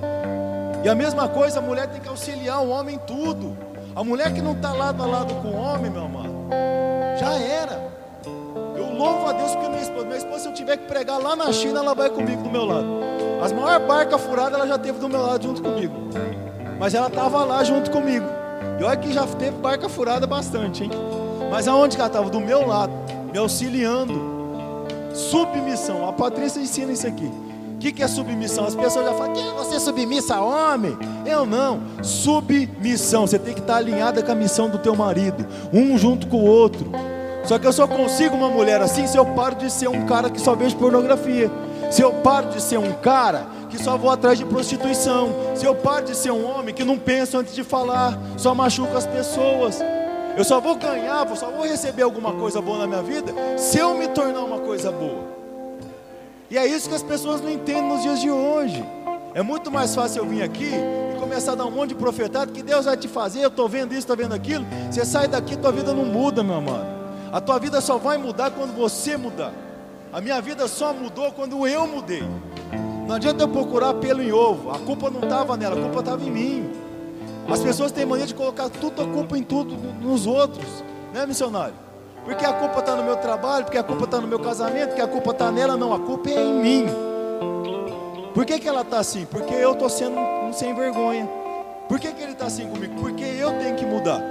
[0.85, 3.57] E a mesma coisa, a mulher tem que auxiliar o homem em tudo.
[3.95, 6.33] A mulher que não está lado a lado com o homem, meu amado,
[7.19, 7.91] já era.
[8.77, 11.35] Eu louvo a Deus porque minha esposa, minha esposa, se eu tiver que pregar lá
[11.35, 12.87] na China, ela vai comigo do meu lado.
[13.43, 15.95] As maiores barcas furadas ela já teve do meu lado junto comigo.
[16.79, 18.27] Mas ela estava lá junto comigo.
[18.79, 20.91] E olha que já teve barca furada bastante, hein?
[21.51, 22.31] Mas aonde que ela estava?
[22.31, 22.93] Do meu lado,
[23.33, 24.15] me auxiliando.
[25.13, 26.09] Submissão.
[26.09, 27.31] A Patrícia ensina isso aqui.
[27.75, 28.67] O que, que é submissão?
[28.67, 30.97] As pessoas já falam, quem é você submissa homem?
[31.25, 31.81] Eu não.
[32.03, 33.27] Submissão.
[33.27, 35.47] Você tem que estar alinhada com a missão do teu marido.
[35.73, 36.91] Um junto com o outro.
[37.45, 40.29] Só que eu só consigo uma mulher assim se eu paro de ser um cara
[40.29, 41.51] que só vejo pornografia.
[41.91, 45.33] Se eu paro de ser um cara que só vou atrás de prostituição.
[45.55, 48.99] Se eu paro de ser um homem que não pensa antes de falar, só machuca
[48.99, 49.81] as pessoas.
[50.37, 53.95] Eu só vou ganhar, só vou receber alguma coisa boa na minha vida se eu
[53.95, 55.41] me tornar uma coisa boa.
[56.51, 58.85] E é isso que as pessoas não entendem nos dias de hoje.
[59.35, 62.53] É muito mais fácil eu vir aqui e começar a dar um monte de profetado
[62.53, 63.43] que Deus vai te fazer.
[63.45, 64.67] Eu estou vendo isso, estou vendo aquilo.
[64.91, 66.87] Você sai daqui, tua vida não muda, meu amado.
[67.33, 69.53] A tua vida só vai mudar quando você mudar.
[70.13, 72.25] A minha vida só mudou quando eu mudei.
[73.07, 74.71] Não adianta eu procurar pelo em ovo.
[74.71, 76.71] A culpa não estava nela, a culpa estava em mim.
[77.49, 81.75] As pessoas têm mania de colocar tudo a culpa em tudo nos outros, né, missionário?
[82.25, 85.03] Porque a culpa está no meu trabalho, porque a culpa está no meu casamento, porque
[85.03, 86.87] a culpa está nela, não, a culpa é em mim.
[88.35, 89.25] Por que, que ela está assim?
[89.27, 91.29] Porque eu estou sendo um sem vergonha.
[91.89, 92.95] Por que, que ele está assim comigo?
[93.01, 94.23] Porque eu tenho que mudar.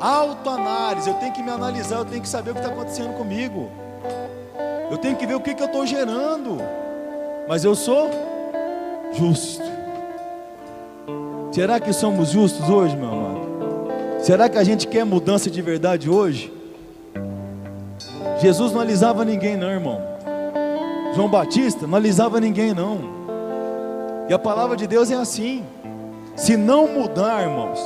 [0.00, 3.70] Autoanálise, eu tenho que me analisar, eu tenho que saber o que está acontecendo comigo.
[4.90, 6.58] Eu tenho que ver o que, que eu estou gerando.
[7.48, 8.10] Mas eu sou
[9.12, 9.64] justo.
[11.52, 13.46] Será que somos justos hoje, meu amado?
[14.20, 16.52] Será que a gente quer mudança de verdade hoje?
[18.40, 20.00] Jesus não alisava ninguém, não, irmão.
[21.14, 22.98] João Batista não alisava ninguém, não.
[24.28, 25.64] E a palavra de Deus é assim.
[26.34, 27.80] Se não mudar, irmãos,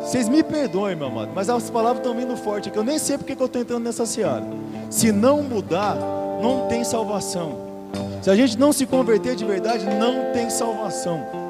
[0.00, 2.76] vocês me perdoem, meu amado, mas as palavras estão vindo forte aqui.
[2.76, 4.44] Eu nem sei porque eu estou entrando nessa seara.
[4.90, 5.96] Se não mudar,
[6.40, 7.56] não tem salvação.
[8.22, 11.44] Se a gente não se converter de verdade, não tem salvação.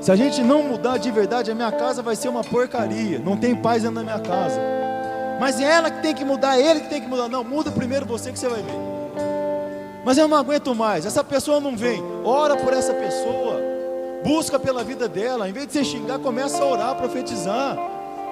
[0.00, 3.20] Se a gente não mudar de verdade, a minha casa vai ser uma porcaria.
[3.20, 4.60] Não tem paz dentro da minha casa.
[5.38, 7.28] Mas é ela que tem que mudar, é ele que tem que mudar.
[7.28, 8.74] Não, muda primeiro você que você vai ver.
[10.04, 11.06] Mas eu não aguento mais.
[11.06, 12.02] Essa pessoa não vem.
[12.24, 13.60] Ora por essa pessoa.
[14.24, 15.48] Busca pela vida dela.
[15.48, 17.78] Em vez de você xingar, começa a orar, profetizar.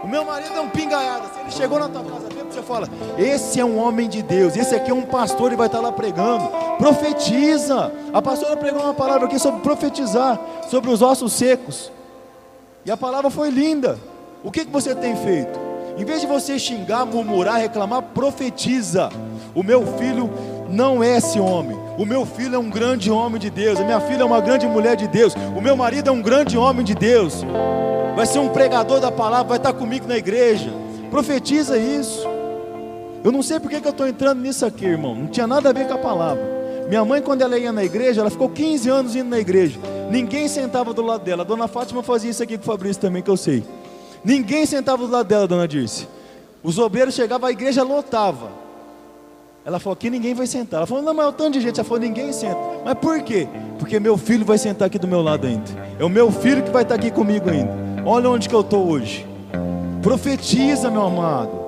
[0.02, 1.28] O meu marido é um pingaiada.
[1.32, 2.88] Se ele chegou na tua casa você fala:
[3.18, 4.57] Esse é um homem de Deus.
[4.57, 6.49] Esse aqui é um pastor e vai estar lá pregando.
[6.79, 7.92] Profetiza.
[8.12, 10.38] A pastora pregou uma palavra aqui sobre profetizar,
[10.68, 11.91] sobre os ossos secos.
[12.84, 13.99] E a palavra foi linda.
[14.42, 15.58] O que, que você tem feito?
[15.99, 19.11] Em vez de você xingar, murmurar, reclamar, profetiza.
[19.54, 20.30] O meu filho
[20.68, 21.79] não é esse homem.
[21.99, 23.79] O meu filho é um grande homem de Deus.
[23.79, 25.34] A minha filha é uma grande mulher de Deus.
[25.57, 27.45] O meu marido é um grande homem de Deus
[28.20, 30.70] vai ser um pregador da palavra, vai estar comigo na igreja.
[31.11, 32.29] Profetiza isso.
[33.22, 35.14] Eu não sei porque que eu estou entrando nisso aqui, irmão.
[35.14, 36.42] Não tinha nada a ver com a palavra.
[36.88, 39.79] Minha mãe, quando ela ia na igreja, ela ficou 15 anos indo na igreja.
[40.11, 41.42] Ninguém sentava do lado dela.
[41.42, 43.63] A dona Fátima fazia isso aqui com o Fabrício também, que eu sei.
[44.25, 46.09] Ninguém sentava do lado dela, dona Dirce.
[46.63, 48.51] Os obreiros chegavam, a igreja lotava.
[49.64, 50.79] Ela falou: aqui ninguém vai sentar.
[50.79, 51.79] Ela falou: não, mas é um tanto de gente.
[51.79, 52.59] Ela falou: ninguém senta.
[52.84, 53.47] Mas por quê?
[53.79, 55.64] Porque meu filho vai sentar aqui do meu lado ainda.
[55.99, 57.72] É o meu filho que vai estar aqui comigo ainda.
[58.05, 59.26] Olha onde que eu estou hoje.
[60.03, 61.59] Profetiza, meu amado.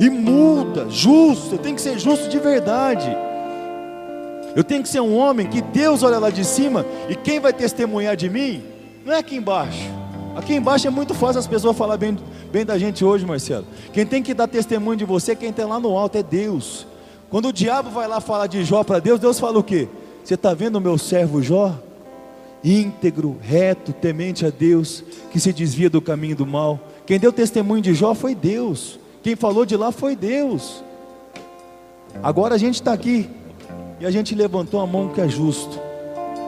[0.00, 1.54] E muda, justo.
[1.54, 3.08] Eu tenho que ser justo de verdade.
[4.54, 7.52] Eu tenho que ser um homem que Deus olha lá de cima e quem vai
[7.52, 8.62] testemunhar de mim
[9.04, 9.88] não é aqui embaixo.
[10.36, 12.16] Aqui embaixo é muito fácil as pessoas falar bem,
[12.52, 13.66] bem da gente hoje, Marcelo.
[13.92, 16.86] Quem tem que dar testemunho de você, quem está lá no alto é Deus.
[17.28, 19.88] Quando o diabo vai lá falar de Jó para Deus, Deus fala o quê?
[20.24, 21.74] Você está vendo o meu servo Jó?
[22.62, 26.80] Íntegro, reto, temente a Deus, que se desvia do caminho do mal.
[27.06, 28.98] Quem deu testemunho de Jó foi Deus.
[29.22, 30.82] Quem falou de lá foi Deus.
[32.22, 33.28] Agora a gente está aqui
[34.00, 35.78] e a gente levantou a mão que é justo.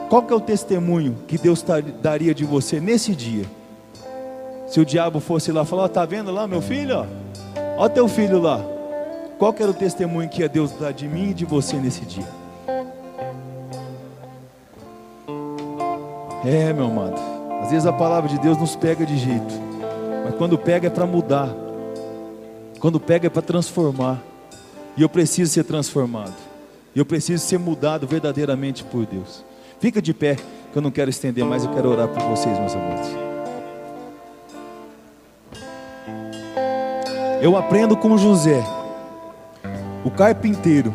[0.09, 1.63] Qual que é o testemunho que Deus
[2.01, 3.45] daria de você nesse dia?
[4.67, 7.05] Se o diabo fosse lá falar, está vendo lá meu filho?
[7.77, 8.61] Ó, teu filho lá.
[9.37, 12.27] Qual que era o testemunho que Deus dar de mim e de você nesse dia?
[16.45, 17.19] É, meu amado.
[17.61, 19.53] Às vezes a palavra de Deus nos pega de jeito.
[20.25, 21.49] Mas quando pega é para mudar.
[22.81, 24.19] Quando pega é para transformar.
[24.97, 26.33] E eu preciso ser transformado.
[26.95, 29.45] E eu preciso ser mudado verdadeiramente por Deus.
[29.79, 32.73] Fica de pé, que eu não quero estender mais, eu quero orar por vocês, meus
[32.73, 33.07] amados.
[37.41, 38.63] Eu aprendo com José,
[40.03, 40.93] o carpinteiro,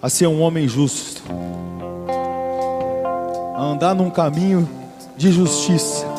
[0.00, 1.22] a ser um homem justo,
[3.54, 4.68] a andar num caminho
[5.16, 6.11] de justiça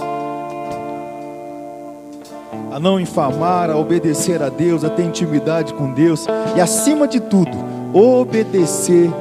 [2.74, 6.26] a não infamar, a obedecer a Deus, a ter intimidade com Deus
[6.56, 7.52] e, acima de tudo,
[7.94, 9.12] obedecer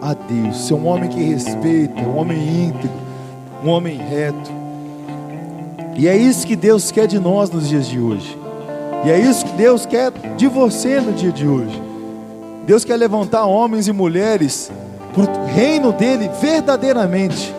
[0.00, 0.66] a Deus.
[0.66, 2.96] Ser um homem que respeita, um homem íntegro,
[3.62, 4.50] um homem reto.
[5.94, 8.38] E é isso que Deus quer de nós nos dias de hoje.
[9.04, 11.82] E é isso que Deus quer de você no dia de hoje.
[12.64, 14.72] Deus quer levantar homens e mulheres
[15.12, 17.54] para o reino dele verdadeiramente.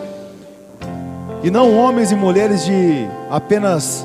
[1.44, 4.04] E não homens e mulheres de apenas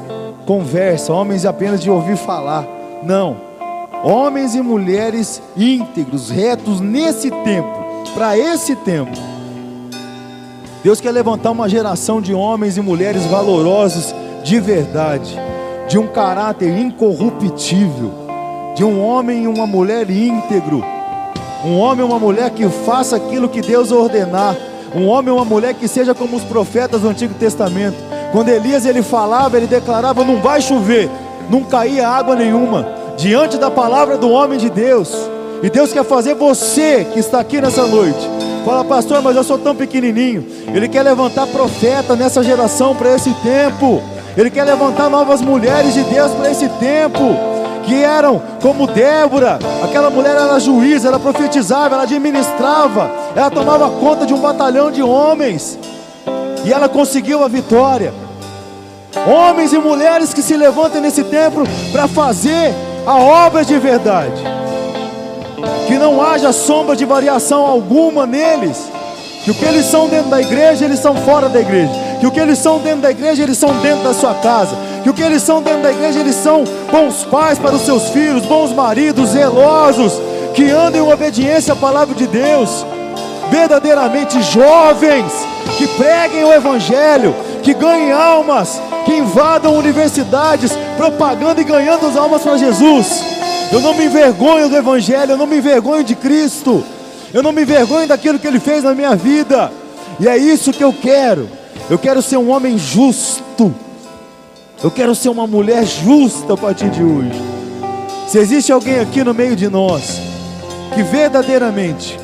[0.50, 2.68] conversa, homens apenas de ouvir falar.
[3.04, 3.38] Não.
[4.04, 7.70] Homens e mulheres íntegros, retos nesse tempo,
[8.16, 9.16] para esse tempo.
[10.84, 15.38] Deus quer levantar uma geração de homens e mulheres valorosos de verdade,
[15.88, 18.12] de um caráter incorruptível,
[18.76, 20.84] de um homem e uma mulher íntegro,
[21.64, 24.58] um homem e uma mulher que faça aquilo que Deus ordenar,
[24.96, 27.98] um homem e uma mulher que seja como os profetas do Antigo Testamento,
[28.32, 31.10] quando Elias ele falava, ele declarava: não vai chover,
[31.50, 32.88] não caía água nenhuma,
[33.18, 35.14] diante da palavra do homem de Deus.
[35.62, 38.20] E Deus quer fazer você que está aqui nessa noite.
[38.64, 40.46] Fala, pastor, mas eu sou tão pequenininho.
[40.68, 44.02] Ele quer levantar profeta nessa geração para esse tempo.
[44.38, 47.36] Ele quer levantar novas mulheres de Deus para esse tempo.
[47.84, 54.28] Que eram como Débora, aquela mulher era juíza, ela profetizava, ela administrava, ela tomava conta
[54.28, 55.80] de um batalhão de homens
[56.66, 58.14] e ela conseguiu a vitória.
[59.28, 62.74] Homens e mulheres que se levantem nesse templo para fazer
[63.06, 64.44] a obra de verdade.
[65.88, 68.90] Que não haja sombra de variação alguma neles.
[69.44, 71.92] Que o que eles são dentro da igreja, eles são fora da igreja.
[72.20, 74.76] Que o que eles são dentro da igreja, eles são dentro da sua casa.
[75.02, 78.10] Que o que eles são dentro da igreja, eles são bons pais para os seus
[78.10, 80.14] filhos, bons maridos, zelosos,
[80.54, 82.86] que andem em obediência à palavra de Deus.
[83.50, 92.08] Verdadeiramente jovens que preguem o Evangelho, que ganhem almas, que invadam universidades, propagando e ganhando
[92.08, 93.24] as almas para Jesus.
[93.72, 96.84] Eu não me envergonho do Evangelho, eu não me envergonho de Cristo,
[97.34, 99.72] eu não me envergonho daquilo que Ele fez na minha vida,
[100.20, 101.48] e é isso que eu quero.
[101.90, 103.74] Eu quero ser um homem justo,
[104.84, 107.42] eu quero ser uma mulher justa a partir de hoje.
[108.28, 110.20] Se existe alguém aqui no meio de nós
[110.94, 112.20] que verdadeiramente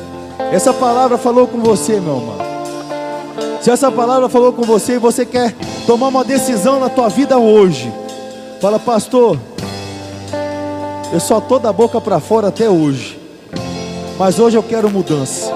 [0.52, 2.45] essa palavra falou com você, meu irmão.
[3.60, 5.52] Se essa palavra falou com você e você quer
[5.86, 7.92] tomar uma decisão na tua vida hoje,
[8.60, 9.38] fala, pastor,
[11.12, 13.18] eu só estou da boca para fora até hoje,
[14.18, 15.52] mas hoje eu quero mudança,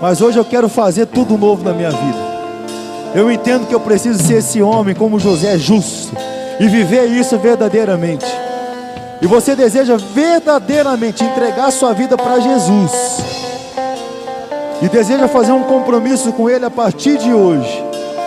[0.00, 2.34] mas hoje eu quero fazer tudo novo na minha vida.
[3.14, 6.16] Eu entendo que eu preciso ser esse homem como José, justo,
[6.58, 8.26] e viver isso verdadeiramente.
[9.22, 13.33] E você deseja verdadeiramente entregar sua vida para Jesus
[14.84, 17.82] e deseja fazer um compromisso com Ele a partir de hoje,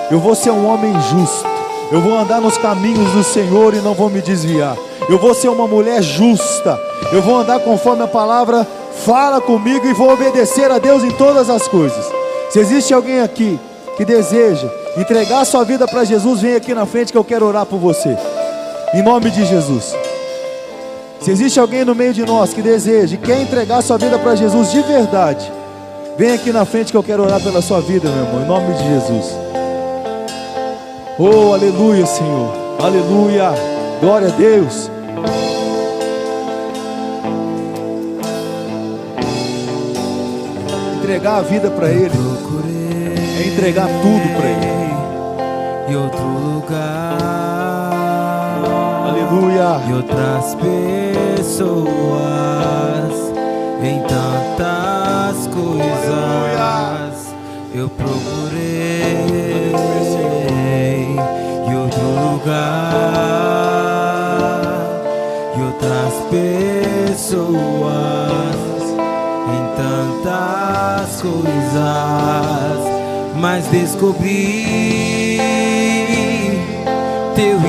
[0.09, 1.47] eu vou ser um homem justo,
[1.91, 4.75] eu vou andar nos caminhos do Senhor e não vou me desviar,
[5.07, 6.79] eu vou ser uma mulher justa,
[7.13, 8.65] eu vou andar conforme a palavra
[9.05, 12.03] fala comigo e vou obedecer a Deus em todas as coisas.
[12.49, 13.59] Se existe alguém aqui
[13.95, 14.67] que deseja
[14.97, 18.17] entregar sua vida para Jesus, vem aqui na frente que eu quero orar por você,
[18.95, 19.95] em nome de Jesus.
[21.21, 24.33] Se existe alguém no meio de nós que deseja e quer entregar sua vida para
[24.33, 25.56] Jesus de verdade,
[26.17, 28.73] Vem aqui na frente que eu quero orar pela sua vida, meu irmão, em nome
[28.73, 29.37] de Jesus.
[31.19, 32.51] Oh, aleluia, Senhor.
[32.79, 33.51] Aleluia.
[34.01, 34.89] Glória a Deus.
[41.03, 42.11] Entregar a vida para Ele
[43.39, 44.87] é entregar tudo para Ele.
[45.87, 47.17] Em outro lugar,
[49.07, 49.79] aleluia.
[49.87, 51.77] E outras pessoas
[53.83, 55.06] em tantas
[55.45, 57.35] coisas.
[57.75, 59.17] Eu procurei
[61.67, 62.57] em outro lugar
[65.55, 67.85] e outras pessoas
[69.53, 72.79] em tantas coisas,
[73.35, 75.37] mas descobri
[77.35, 77.59] teu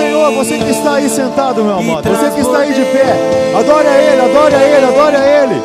[0.00, 2.08] Senhor, você que está aí sentado, meu amado.
[2.08, 3.52] Você que está aí de pé.
[3.54, 5.62] Adore a Ele, adore a Ele, adore a Ele.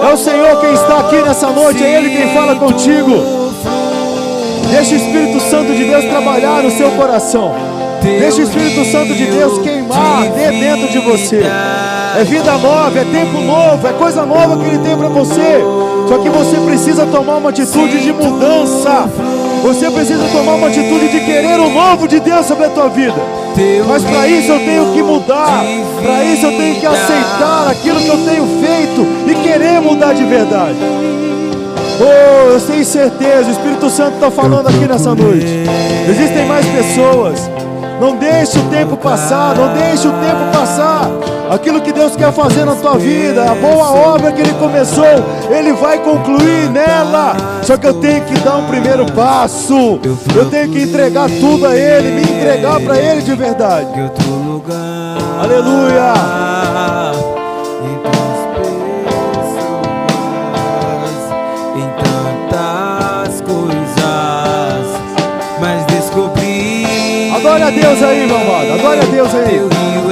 [0.00, 3.10] É o Senhor quem está aqui nessa noite, é Ele quem fala contigo.
[4.70, 7.52] Deixa o Espírito Santo de Deus trabalhar no seu coração.
[8.00, 11.42] Deixa o Espírito Santo de Deus queimar de dentro de você.
[12.16, 15.60] É vida nova, é tempo novo, é coisa nova que Ele tem para você.
[16.08, 19.10] Só que você precisa tomar uma atitude de mudança.
[19.64, 23.43] Você precisa tomar uma atitude de querer o novo de Deus sobre a tua vida.
[23.86, 25.64] Mas para isso eu tenho que mudar.
[26.02, 30.24] Para isso eu tenho que aceitar aquilo que eu tenho feito e querer mudar de
[30.24, 30.78] verdade.
[32.00, 35.46] Oh, eu tenho certeza, o Espírito Santo está falando aqui nessa noite.
[36.08, 37.48] Existem mais pessoas.
[38.00, 41.08] Não deixe o tempo passar, não deixe o tempo passar.
[41.50, 45.04] Aquilo que Deus quer fazer na tua vida, a boa obra que Ele começou,
[45.50, 47.36] Ele vai concluir nela.
[47.62, 50.00] Só que eu tenho que dar um primeiro passo.
[50.34, 53.88] Eu tenho que entregar tudo a Ele, me entregar para Ele de verdade.
[55.40, 56.12] Aleluia.
[67.36, 68.72] Adore a Deus aí, meu amado.
[68.72, 70.03] Adore a Deus aí.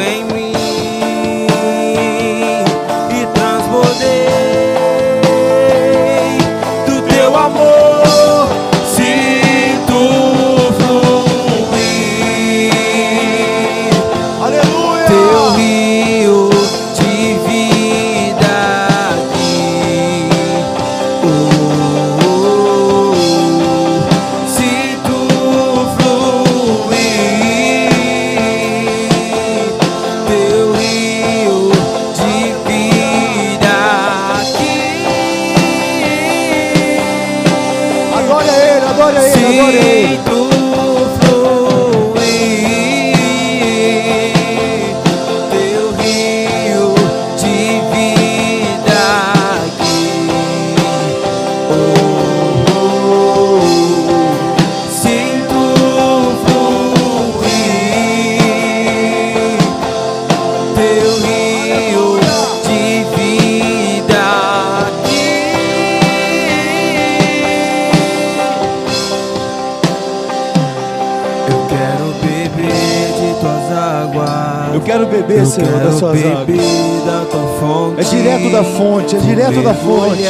[79.60, 80.22] Da fonte.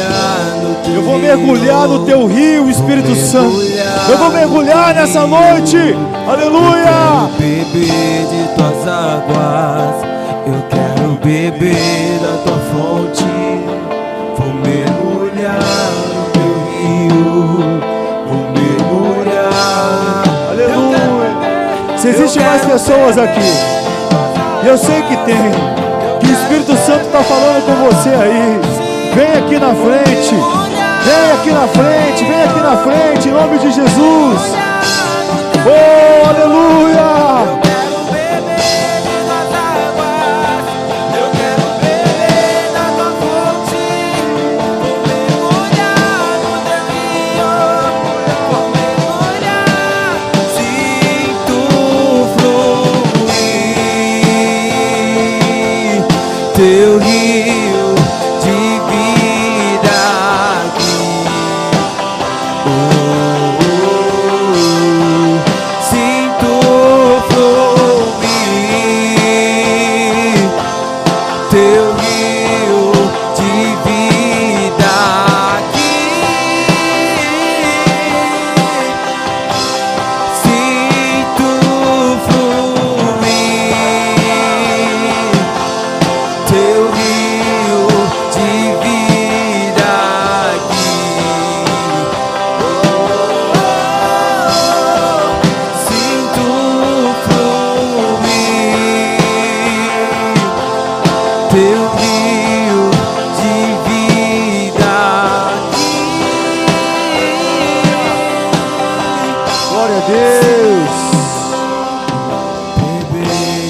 [0.93, 3.61] Eu vou mergulhar no teu rio, Espírito Santo.
[4.09, 5.77] Eu vou mergulhar nessa noite.
[6.27, 7.29] Aleluia.
[7.37, 10.03] beber de tuas águas.
[10.45, 13.23] Eu quero beber da tua fonte.
[14.37, 15.59] Vou mergulhar
[16.09, 17.81] no teu rio.
[18.27, 20.23] Vou mergulhar.
[20.49, 21.97] Aleluia.
[21.97, 23.51] Se existem mais pessoas aqui,
[24.65, 25.51] eu sei que tem,
[26.19, 28.82] que o Espírito Santo está falando com você aí.
[29.15, 30.35] Vem aqui na frente.
[31.03, 34.55] Vem aqui na frente, vem aqui na frente, em nome de Jesus.
[35.65, 37.72] Oh, aleluia.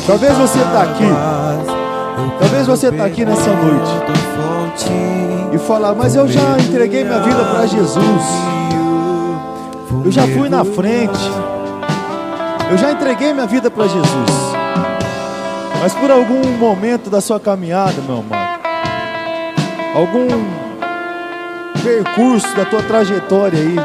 [0.06, 1.06] Talvez você está aqui.
[2.40, 3.92] Talvez você está aqui nessa noite.
[5.54, 8.24] E falar: Mas eu já entreguei minha vida para Jesus,
[10.04, 11.32] eu já fui na frente,
[12.72, 14.54] eu já entreguei minha vida para Jesus.
[15.80, 18.62] Mas por algum momento da sua caminhada, meu amado,
[19.96, 20.28] algum
[21.84, 23.76] percurso da tua trajetória aí,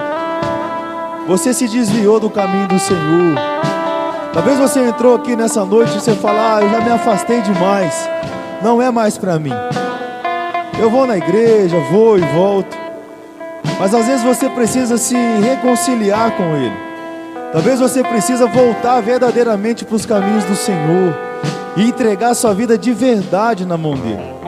[1.27, 3.35] você se desviou do caminho do Senhor.
[4.33, 8.09] Talvez você entrou aqui nessa noite e você fala: ah, eu já me afastei demais.
[8.63, 9.53] Não é mais para mim.
[10.79, 12.77] Eu vou na igreja, vou e volto.
[13.81, 16.77] Mas às vezes você precisa se reconciliar com Ele.
[17.53, 21.17] Talvez você precisa voltar verdadeiramente para os caminhos do Senhor
[21.77, 24.39] e entregar sua vida de verdade na mão dele.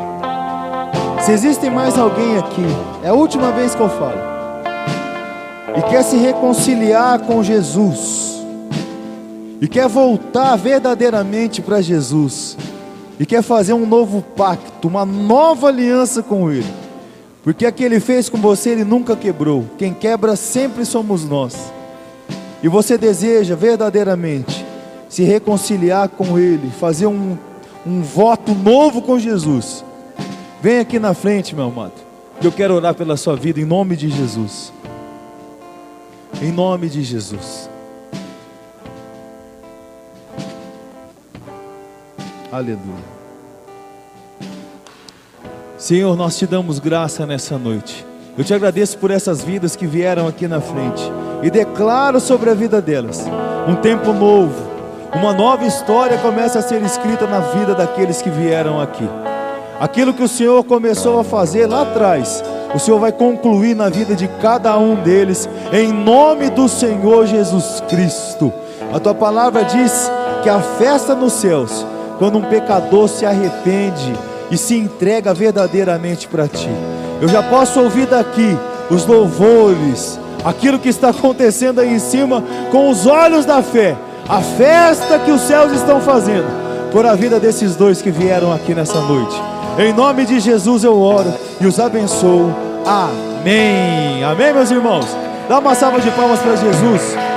[1.20, 2.66] Se existe mais alguém aqui,
[3.02, 4.18] é a última vez que eu falo,
[5.76, 8.29] e quer se reconciliar com Jesus,
[9.60, 12.56] e quer voltar verdadeiramente para Jesus,
[13.18, 16.66] e quer fazer um novo pacto, uma nova aliança com Ele,
[17.44, 21.72] porque a que Ele fez com você, Ele nunca quebrou, quem quebra sempre somos nós,
[22.62, 24.64] e você deseja verdadeiramente
[25.08, 27.36] se reconciliar com Ele, fazer um,
[27.86, 29.84] um voto novo com Jesus,
[30.62, 31.92] vem aqui na frente, meu amado,
[32.40, 34.72] que eu quero orar pela sua vida em nome de Jesus.
[36.40, 37.69] Em nome de Jesus.
[42.52, 43.20] Aleluia.
[45.78, 48.04] Senhor, nós te damos graça nessa noite.
[48.36, 51.02] Eu te agradeço por essas vidas que vieram aqui na frente
[51.42, 53.24] e declaro sobre a vida delas
[53.68, 54.54] um tempo novo,
[55.14, 59.08] uma nova história começa a ser escrita na vida daqueles que vieram aqui.
[59.78, 62.42] Aquilo que o Senhor começou a fazer lá atrás,
[62.74, 67.82] o Senhor vai concluir na vida de cada um deles, em nome do Senhor Jesus
[67.88, 68.52] Cristo.
[68.92, 70.10] A tua palavra diz
[70.42, 71.86] que a festa nos céus,
[72.20, 74.14] quando um pecador se arrepende
[74.52, 76.70] e se entrega verdadeiramente para ti.
[77.20, 78.56] Eu já posso ouvir daqui
[78.88, 83.96] os louvores, aquilo que está acontecendo aí em cima, com os olhos da fé
[84.30, 86.46] a festa que os céus estão fazendo
[86.92, 89.34] por a vida desses dois que vieram aqui nessa noite.
[89.76, 92.54] Em nome de Jesus eu oro e os abençoo.
[92.86, 94.22] Amém.
[94.22, 95.06] Amém, meus irmãos.
[95.48, 97.29] Dá uma salva de palmas para Jesus.